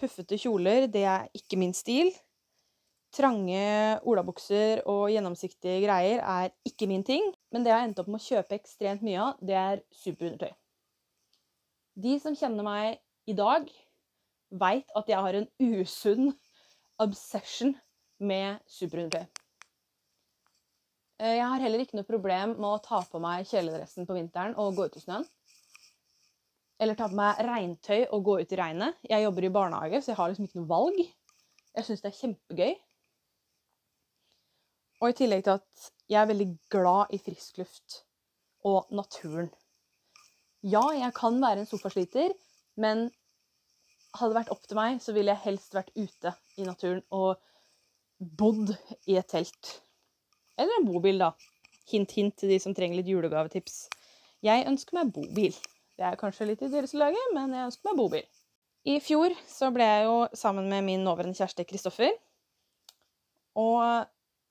puffete 0.00 0.38
kjoler, 0.40 0.86
det 0.88 1.02
er 1.04 1.26
ikke 1.36 1.58
min 1.60 1.74
stil. 1.76 2.08
Trange 3.10 3.98
olabukser 4.06 4.84
og 4.88 5.08
gjennomsiktige 5.10 5.80
greier 5.82 6.22
er 6.22 6.52
ikke 6.66 6.86
min 6.86 7.02
ting. 7.06 7.24
Men 7.50 7.64
det 7.64 7.72
jeg 7.72 7.78
har 7.80 7.88
endt 7.88 8.02
opp 8.02 8.10
med 8.10 8.20
å 8.20 8.26
kjøpe 8.28 8.58
ekstremt 8.58 9.02
mye 9.06 9.24
av, 9.24 9.40
det 9.42 9.56
er 9.58 9.82
superundertøy. 10.02 10.52
De 12.00 12.14
som 12.22 12.36
kjenner 12.38 12.66
meg 12.66 13.00
i 13.28 13.34
dag, 13.36 13.66
veit 14.50 14.94
at 14.98 15.10
jeg 15.10 15.26
har 15.26 15.36
en 15.40 15.50
usunn 15.58 16.30
obsession 17.02 17.74
med 18.22 18.62
superundertøy. 18.70 19.26
Eh, 21.20 21.36
jeg 21.36 21.46
har 21.52 21.60
heller 21.60 21.82
ikke 21.82 21.98
noe 21.98 22.08
problem 22.08 22.54
med 22.56 22.68
å 22.70 22.80
ta 22.84 23.02
på 23.10 23.20
meg 23.22 23.48
kjeledressen 23.50 24.06
på 24.08 24.16
vinteren 24.16 24.54
og 24.60 24.78
gå 24.78 24.86
ut 24.88 24.96
i 24.96 25.02
snøen. 25.02 25.26
Eller 26.80 26.96
ta 26.96 27.10
på 27.10 27.18
meg 27.18 27.42
regntøy 27.44 28.06
og 28.08 28.22
gå 28.24 28.38
ut 28.40 28.54
i 28.54 28.60
regnet. 28.60 29.02
Jeg 29.04 29.26
jobber 29.26 29.44
i 29.44 29.52
barnehage, 29.52 30.00
så 30.00 30.14
jeg 30.14 30.20
har 30.20 30.30
liksom 30.30 30.46
ikke 30.46 30.62
noe 30.62 30.70
valg. 30.70 31.02
Jeg 31.76 31.86
syns 31.86 32.00
det 32.04 32.08
er 32.08 32.20
kjempegøy. 32.22 32.78
Og 35.00 35.12
i 35.12 35.16
tillegg 35.16 35.44
til 35.46 35.56
at 35.56 35.90
jeg 36.10 36.20
er 36.20 36.28
veldig 36.28 36.48
glad 36.72 37.14
i 37.14 37.20
frisk 37.22 37.60
luft 37.62 38.02
og 38.68 38.90
naturen. 38.92 39.48
Ja, 40.60 40.82
jeg 40.92 41.14
kan 41.16 41.38
være 41.40 41.62
en 41.62 41.68
sofasliter, 41.68 42.34
men 42.76 43.08
hadde 44.18 44.32
det 44.32 44.40
vært 44.40 44.52
opp 44.52 44.66
til 44.66 44.76
meg, 44.76 44.98
så 45.00 45.14
ville 45.16 45.32
jeg 45.32 45.44
helst 45.46 45.76
vært 45.76 45.94
ute 45.96 46.34
i 46.60 46.66
naturen 46.66 47.00
og 47.14 47.40
bodd 48.18 48.74
i 49.08 49.16
et 49.16 49.30
telt. 49.30 49.78
Eller 50.60 50.76
en 50.76 50.88
bobil, 50.90 51.22
da. 51.22 51.32
Hint, 51.88 52.12
hint 52.12 52.36
til 52.36 52.52
de 52.52 52.58
som 52.60 52.74
trenger 52.76 53.00
litt 53.00 53.08
julegavetips. 53.08 53.86
Jeg 54.44 54.66
ønsker 54.68 54.98
meg 54.98 55.14
bobil. 55.14 55.56
Det 55.96 56.06
er 56.06 56.20
kanskje 56.20 56.50
litt 56.50 56.62
i 56.64 56.70
deres 56.72 56.92
lage, 56.96 57.20
men 57.36 57.54
jeg 57.56 57.70
ønsker 57.70 57.88
meg 57.88 57.98
bobil. 58.02 58.28
I 58.88 58.98
fjor 59.04 59.32
så 59.48 59.68
ble 59.72 59.84
jeg 59.84 60.04
jo 60.08 60.16
sammen 60.36 60.68
med 60.68 60.84
min 60.86 61.02
nåværende 61.04 61.36
kjæreste 61.36 61.66
Kristoffer. 61.68 62.12
Og 63.60 63.80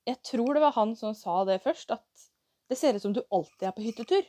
jeg 0.10 0.20
tror 0.26 0.56
det 0.56 0.64
var 0.64 0.76
han 0.76 0.96
som 0.98 1.16
sa 1.18 1.44
det 1.48 1.62
først, 1.64 1.94
at 1.94 2.28
det 2.70 2.78
ser 2.78 2.98
ut 2.98 3.04
som 3.04 3.14
du 3.16 3.22
alltid 3.34 3.68
er 3.68 3.76
på 3.76 3.86
hyttetur. 3.86 4.28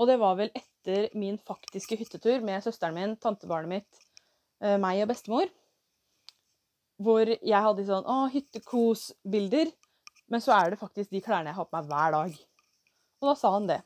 Og 0.00 0.10
det 0.10 0.16
var 0.20 0.36
vel 0.38 0.50
etter 0.56 1.10
min 1.16 1.36
faktiske 1.38 1.96
hyttetur 2.00 2.42
med 2.44 2.64
søsteren 2.64 2.96
min, 2.96 3.16
tantebarnet 3.20 3.70
mitt, 3.70 4.00
eh, 4.60 4.76
meg 4.80 5.04
og 5.04 5.12
bestemor. 5.12 5.50
Hvor 7.02 7.28
jeg 7.28 7.64
hadde 7.66 7.86
sånn 7.86 8.08
å, 8.10 8.24
hyttekos-bilder. 8.32 9.70
Men 10.32 10.42
så 10.42 10.54
er 10.56 10.72
det 10.72 10.80
faktisk 10.80 11.12
de 11.12 11.22
klærne 11.22 11.52
jeg 11.52 11.58
har 11.58 11.68
på 11.68 11.76
meg 11.76 11.90
hver 11.90 12.16
dag. 12.16 12.38
Og 13.20 13.30
da 13.30 13.34
sa 13.38 13.52
han 13.54 13.68
det. 13.70 13.80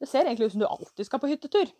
Det 0.00 0.08
ser 0.08 0.24
egentlig 0.24 0.48
ut 0.48 0.54
som 0.56 0.62
du 0.62 0.68
alltid 0.68 1.08
skal 1.08 1.20
på 1.22 1.30
hyttetur. 1.30 1.72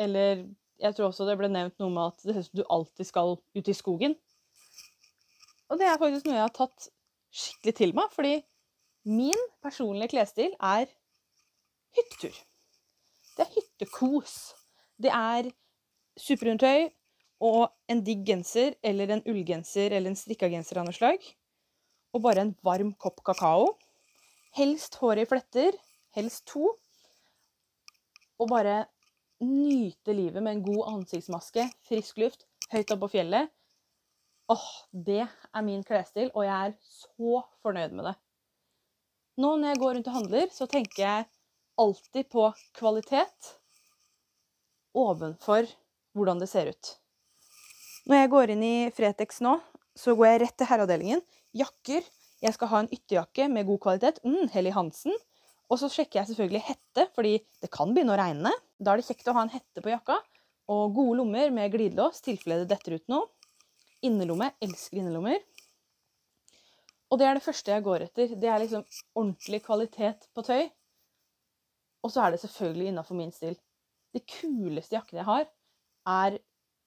Eller 0.00 0.46
jeg 0.80 0.96
tror 0.96 1.10
også 1.10 1.26
det 1.28 1.36
ble 1.38 1.50
nevnt 1.52 1.76
noe 1.82 1.92
med 1.92 2.14
at 2.14 2.24
det 2.24 2.34
ser 2.34 2.44
ut 2.44 2.48
som 2.48 2.60
du 2.62 2.66
alltid 2.66 3.08
skal 3.08 3.36
ut 3.36 3.68
i 3.68 3.76
skogen. 3.76 4.16
Og 5.70 5.78
det 5.78 5.86
er 5.86 5.98
faktisk 6.00 6.26
noe 6.26 6.36
jeg 6.36 6.46
har 6.46 6.54
tatt 6.54 6.88
skikkelig 7.30 7.74
til 7.78 7.92
meg, 7.94 8.10
fordi 8.14 8.34
min 9.10 9.44
personlige 9.62 10.10
klesstil 10.16 10.54
er 10.58 10.90
hyttetur. 11.96 12.34
Det 13.36 13.46
er 13.46 13.52
hyttekos. 13.54 14.34
Det 15.00 15.12
er 15.14 15.50
superundertøy 16.20 16.90
og 17.46 17.70
en 17.88 18.02
digg 18.04 18.26
genser 18.28 18.74
eller 18.84 19.14
en 19.14 19.22
ullgenser 19.30 19.94
eller 19.94 20.10
en 20.10 20.18
strikka 20.18 20.50
genser 20.52 20.82
av 20.82 20.88
noe 20.88 20.96
slag. 20.96 21.22
Og 22.12 22.24
bare 22.26 22.44
en 22.44 22.56
varm 22.66 22.90
kopp 23.00 23.22
kakao. 23.24 23.70
Helst 24.58 24.98
håret 25.00 25.24
i 25.24 25.30
fletter. 25.30 25.78
Helst 26.18 26.48
to. 26.50 26.74
Og 28.42 28.50
bare 28.50 28.82
nyte 29.40 30.12
livet 30.12 30.42
med 30.42 30.58
en 30.58 30.66
god 30.66 30.82
ansiktsmaske, 30.96 31.64
frisk 31.88 32.18
luft, 32.20 32.44
høyt 32.74 32.90
oppe 32.90 33.06
på 33.06 33.14
fjellet 33.14 33.48
åh, 34.50 34.68
det 34.90 35.22
er 35.26 35.64
min 35.66 35.82
klesstil, 35.86 36.30
og 36.34 36.44
jeg 36.46 36.70
er 36.70 36.76
så 36.82 37.42
fornøyd 37.62 37.94
med 37.96 38.10
det. 38.10 38.16
Nå 39.40 39.54
når 39.56 39.72
jeg 39.72 39.80
går 39.80 39.94
rundt 39.96 40.10
og 40.10 40.16
handler, 40.18 40.50
så 40.52 40.66
tenker 40.68 41.02
jeg 41.04 41.28
alltid 41.80 42.28
på 42.32 42.48
kvalitet 42.76 43.54
ovenfor 44.96 45.68
hvordan 46.16 46.42
det 46.42 46.50
ser 46.50 46.72
ut. 46.72 46.94
Når 48.10 48.22
jeg 48.22 48.32
går 48.32 48.52
inn 48.54 48.64
i 48.66 48.76
Fretex 48.94 49.40
nå, 49.44 49.54
så 49.96 50.16
går 50.18 50.32
jeg 50.32 50.42
rett 50.44 50.56
til 50.58 50.68
herreavdelingen. 50.70 51.22
Jakker. 51.56 52.04
Jeg 52.40 52.56
skal 52.56 52.70
ha 52.72 52.80
en 52.80 52.90
ytterjakke 52.90 53.46
med 53.52 53.68
god 53.68 53.80
kvalitet. 53.84 54.20
Mm, 54.24 54.48
Helly 54.52 54.72
Hansen. 54.74 55.14
Og 55.70 55.78
så 55.78 55.90
sjekker 55.92 56.20
jeg 56.20 56.30
selvfølgelig 56.30 56.62
hette, 56.66 57.04
fordi 57.14 57.36
det 57.62 57.70
kan 57.70 57.92
begynne 57.94 58.16
å 58.16 58.18
regne. 58.18 58.52
Da 58.80 58.92
er 58.94 59.00
det 59.00 59.06
kjekt 59.06 59.28
å 59.30 59.36
ha 59.36 59.44
en 59.44 59.52
hette 59.52 59.84
på 59.84 59.92
jakka. 59.92 60.16
Og 60.72 60.96
gode 60.96 61.20
lommer 61.20 61.52
med 61.54 61.70
glidelås, 61.74 62.22
tilfelle 62.24 62.62
det 62.62 62.72
detter 62.72 62.96
ut 62.98 63.06
noe. 63.12 63.28
Innerlomme. 64.06 64.52
Elsker 64.64 65.00
innerlommer. 65.00 65.40
Og 67.10 67.18
det 67.18 67.26
er 67.26 67.36
det 67.36 67.44
første 67.44 67.72
jeg 67.74 67.84
går 67.84 68.06
etter. 68.06 68.34
Det 68.38 68.48
er 68.48 68.62
liksom 68.62 68.84
ordentlig 69.18 69.62
kvalitet 69.64 70.28
på 70.34 70.44
tøy. 70.46 70.68
Og 72.06 72.12
så 72.14 72.22
er 72.24 72.32
det 72.32 72.40
selvfølgelig 72.44 72.92
innafor 72.92 73.18
min 73.18 73.32
stil. 73.34 73.58
De 74.14 74.22
kuleste 74.24 74.96
jakkene 74.96 75.20
jeg 75.20 75.28
har, 75.28 75.48
er 76.10 76.38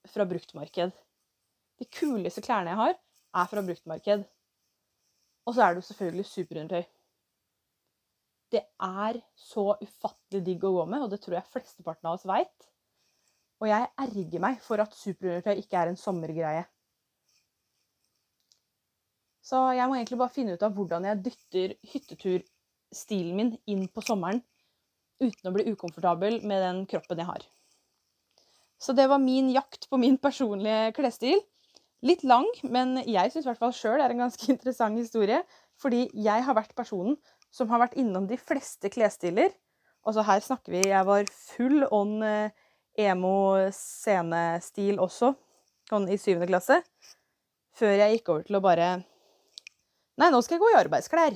fra 0.09 0.25
bruktmarked. 0.27 0.95
De 1.79 1.85
kuleste 1.99 2.41
klærne 2.43 2.73
jeg 2.73 2.79
har, 2.79 2.97
er 3.33 3.51
fra 3.51 3.63
bruktmarked. 3.65 4.25
Og 5.45 5.55
så 5.55 5.63
er 5.63 5.73
det 5.73 5.83
jo 5.83 5.87
selvfølgelig 5.89 6.25
superundertøy. 6.25 6.83
Det 8.53 8.61
er 8.85 9.19
så 9.35 9.73
ufattelig 9.81 10.43
digg 10.45 10.63
å 10.63 10.75
gå 10.75 10.83
med, 10.85 11.03
og 11.03 11.11
det 11.11 11.19
tror 11.23 11.39
jeg 11.39 11.49
flesteparten 11.51 12.07
av 12.07 12.19
oss 12.19 12.27
veit. 12.29 12.67
Og 13.63 13.69
jeg 13.69 13.89
erger 14.05 14.43
meg 14.43 14.59
for 14.61 14.83
at 14.83 14.95
superundertøy 14.95 15.59
ikke 15.63 15.79
er 15.79 15.91
en 15.91 15.99
sommergreie. 15.99 16.63
Så 19.43 19.59
jeg 19.75 19.89
må 19.89 19.97
egentlig 19.97 20.19
bare 20.21 20.33
finne 20.33 20.55
ut 20.55 20.63
av 20.63 20.75
hvordan 20.75 21.05
jeg 21.09 21.21
dytter 21.25 21.73
hytteturstilen 21.91 23.35
min 23.35 23.51
inn 23.67 23.89
på 23.91 24.03
sommeren 24.05 24.39
uten 25.23 25.49
å 25.49 25.53
bli 25.55 25.65
ukomfortabel 25.71 26.39
med 26.47 26.63
den 26.63 26.85
kroppen 26.89 27.19
jeg 27.19 27.27
har. 27.27 27.43
Så 28.79 28.95
det 28.95 29.07
var 29.11 29.21
min 29.23 29.49
jakt 29.53 29.89
på 29.91 29.99
min 29.99 30.17
personlige 30.19 30.93
klesstil. 30.95 31.41
Litt 32.03 32.23
lang, 32.27 32.47
men 32.67 32.97
jeg 33.07 33.31
syns 33.31 33.45
i 33.45 33.49
hvert 33.51 33.61
fall 33.61 33.75
sjøl 33.75 34.01
er 34.03 34.11
en 34.11 34.23
ganske 34.25 34.49
interessant 34.53 34.99
historie. 34.99 35.43
Fordi 35.79 36.09
jeg 36.13 36.43
har 36.47 36.55
vært 36.55 36.75
personen 36.77 37.17
som 37.53 37.69
har 37.71 37.79
vært 37.83 37.97
innom 37.99 38.27
de 38.27 38.37
fleste 38.39 38.89
klesstiler. 38.91 39.49
Altså 40.03 40.21
her 40.27 40.39
snakker 40.43 40.73
vi 40.73 40.89
Jeg 40.89 41.05
var 41.07 41.23
full 41.31 41.85
on 41.91 42.23
eh, 42.27 42.51
emo-scenestil 42.99 44.99
også, 45.01 45.33
sånn 45.89 46.09
i 46.11 46.17
syvende 46.19 46.47
klasse. 46.51 46.81
Før 47.73 47.95
jeg 47.97 48.17
gikk 48.17 48.29
over 48.33 48.43
til 48.47 48.59
å 48.59 48.63
bare 48.63 48.87
Nei, 50.21 50.29
nå 50.29 50.43
skal 50.45 50.59
jeg 50.59 50.61
gå 50.61 50.69
i 50.69 50.77
arbeidsklær. 50.77 51.35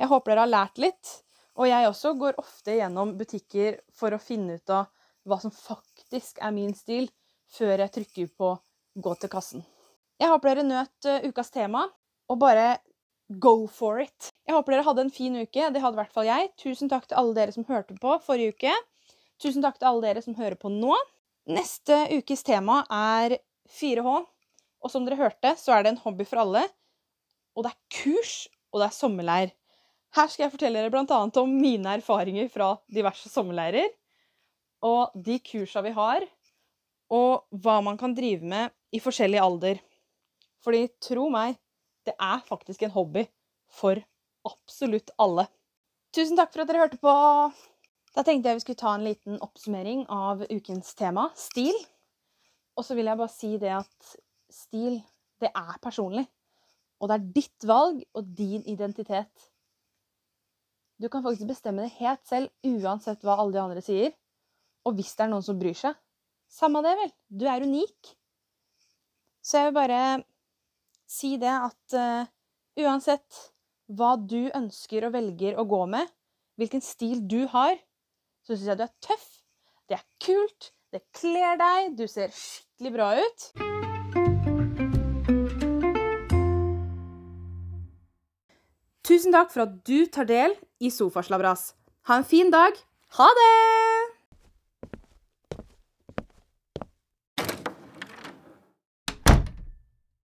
Jeg 0.00 0.08
håper 0.08 0.32
dere 0.32 0.44
har 0.46 0.52
lært 0.52 0.78
litt. 0.80 1.10
Og 1.56 1.68
jeg 1.68 1.88
også 1.88 2.12
går 2.20 2.38
ofte 2.40 2.76
gjennom 2.76 3.14
butikker 3.16 3.78
for 3.96 4.12
å 4.12 4.20
finne 4.20 4.58
ut 4.58 4.72
av 4.72 4.88
hva 5.28 5.38
som 5.42 5.52
faktisk 5.52 6.40
er 6.44 6.52
min 6.56 6.72
stil, 6.76 7.08
før 7.52 7.80
jeg 7.80 7.92
trykker 7.94 8.28
på 8.36 8.50
'gå 8.96 9.12
til 9.20 9.32
kassen'. 9.32 9.64
Jeg 10.20 10.28
håper 10.32 10.54
dere 10.54 10.64
nøt 10.64 11.08
uh, 11.08 11.28
ukas 11.28 11.50
tema, 11.50 11.84
og 12.28 12.38
bare 12.40 12.78
go 13.28 13.66
for 13.66 14.00
it. 14.00 14.30
Jeg 14.46 14.54
håper 14.54 14.72
dere 14.72 14.86
hadde 14.86 15.04
en 15.04 15.10
fin 15.10 15.36
uke. 15.36 15.68
Det 15.72 15.82
hadde 15.82 15.96
i 15.96 16.00
hvert 16.00 16.12
fall 16.12 16.28
jeg. 16.28 16.48
Tusen 16.56 16.88
takk 16.88 17.08
til 17.08 17.18
alle 17.18 17.34
dere 17.34 17.52
som 17.52 17.64
hørte 17.64 17.96
på 18.00 18.16
forrige 18.24 18.54
uke. 18.54 18.72
Tusen 19.42 19.62
takk 19.62 19.78
til 19.78 19.88
alle 19.88 20.06
dere 20.06 20.22
som 20.22 20.34
hører 20.34 20.56
på 20.56 20.72
nå. 20.72 20.96
Neste 21.46 22.06
ukes 22.16 22.42
tema 22.42 22.84
er 22.88 23.38
4H. 23.68 24.24
Og 24.80 24.90
som 24.90 25.04
dere 25.04 25.20
hørte, 25.20 25.56
så 25.58 25.76
er 25.76 25.82
det 25.82 25.92
en 25.92 26.04
hobby 26.04 26.24
for 26.24 26.40
alle 26.44 26.64
og 27.56 27.64
det 27.64 27.72
er 27.72 28.02
kurs, 28.02 28.34
og 28.72 28.82
det 28.82 28.88
er 28.90 28.96
sommerleir. 28.96 29.52
Her 30.16 30.30
skal 30.30 30.46
jeg 30.46 30.54
fortelle 30.54 30.80
dere 30.80 30.92
bl.a. 30.92 31.20
om 31.42 31.54
mine 31.60 31.96
erfaringer 31.98 32.48
fra 32.52 32.74
diverse 32.92 33.30
sommerleirer. 33.32 33.88
Og 34.86 35.14
de 35.26 35.38
kursa 35.40 35.80
vi 35.82 35.92
har, 35.96 36.24
og 37.12 37.46
hva 37.64 37.78
man 37.84 37.96
kan 37.98 38.14
drive 38.14 38.44
med 38.44 38.74
i 38.94 39.00
forskjellig 39.02 39.40
alder. 39.40 39.80
Fordi 40.64 40.86
tro 41.02 41.28
meg, 41.32 41.56
det 42.06 42.14
er 42.22 42.44
faktisk 42.46 42.84
en 42.86 42.94
hobby 42.94 43.24
for 43.72 43.98
absolutt 44.46 45.10
alle. 45.22 45.46
Tusen 46.14 46.38
takk 46.38 46.52
for 46.52 46.62
at 46.62 46.70
dere 46.70 46.84
hørte 46.84 47.00
på. 47.02 47.14
Da 48.16 48.24
tenkte 48.24 48.50
jeg 48.50 48.60
vi 48.60 48.64
skulle 48.64 48.80
ta 48.80 48.94
en 48.96 49.04
liten 49.04 49.40
oppsummering 49.44 50.06
av 50.12 50.44
ukens 50.48 50.94
tema, 50.96 51.28
stil. 51.36 51.74
Og 52.76 52.84
så 52.86 52.96
vil 52.96 53.08
jeg 53.08 53.20
bare 53.20 53.32
si 53.32 53.50
det 53.60 53.74
at 53.76 54.16
stil, 54.52 55.00
det 55.40 55.50
er 55.50 55.76
personlig. 55.82 56.24
Og 57.00 57.10
det 57.10 57.16
er 57.16 57.28
ditt 57.36 57.66
valg 57.68 58.00
og 58.16 58.30
din 58.36 58.64
identitet. 58.68 59.50
Du 60.96 61.10
kan 61.12 61.24
faktisk 61.24 61.50
bestemme 61.50 61.84
det 61.84 61.96
helt 61.98 62.22
selv, 62.24 62.52
uansett 62.64 63.24
hva 63.24 63.36
alle 63.36 63.52
de 63.52 63.60
andre 63.60 63.82
sier. 63.84 64.14
Og 64.88 64.96
hvis 64.96 65.12
det 65.16 65.26
er 65.26 65.32
noen 65.32 65.44
som 65.44 65.58
bryr 65.60 65.76
seg, 65.76 65.96
samme 66.48 66.80
det, 66.86 66.94
vel. 66.96 67.12
Du 67.28 67.44
er 67.50 67.66
unik. 67.66 68.14
Så 69.44 69.60
jeg 69.60 69.68
vil 69.68 69.76
bare 69.76 70.00
si 71.06 71.36
det 71.42 71.52
at 71.52 71.96
uh, 71.98 72.30
uansett 72.82 73.42
hva 73.94 74.16
du 74.18 74.48
ønsker 74.48 75.06
og 75.06 75.14
velger 75.14 75.60
å 75.60 75.66
gå 75.68 75.84
med, 75.90 76.08
hvilken 76.58 76.82
stil 76.82 77.20
du 77.28 77.44
har, 77.52 77.76
så 78.42 78.54
syns 78.54 78.72
jeg 78.72 78.80
du 78.80 78.86
er 78.86 78.94
tøff, 79.04 79.28
det 79.86 80.00
er 80.00 80.06
kult, 80.22 80.72
det 80.94 81.04
kler 81.14 81.60
deg, 81.60 81.98
du 81.98 82.06
ser 82.10 82.32
skikkelig 82.34 82.96
bra 82.96 83.12
ut. 83.20 83.50
Tusen 89.06 89.30
takk 89.30 89.52
for 89.54 89.62
at 89.62 89.74
du 89.86 90.08
tar 90.10 90.26
del 90.26 90.56
i 90.82 90.90
Sofaslabras. 90.90 91.68
Ha 92.10 92.18
en 92.18 92.26
fin 92.26 92.50
dag. 92.50 92.74
Ha 93.18 93.34
det! 93.38 93.85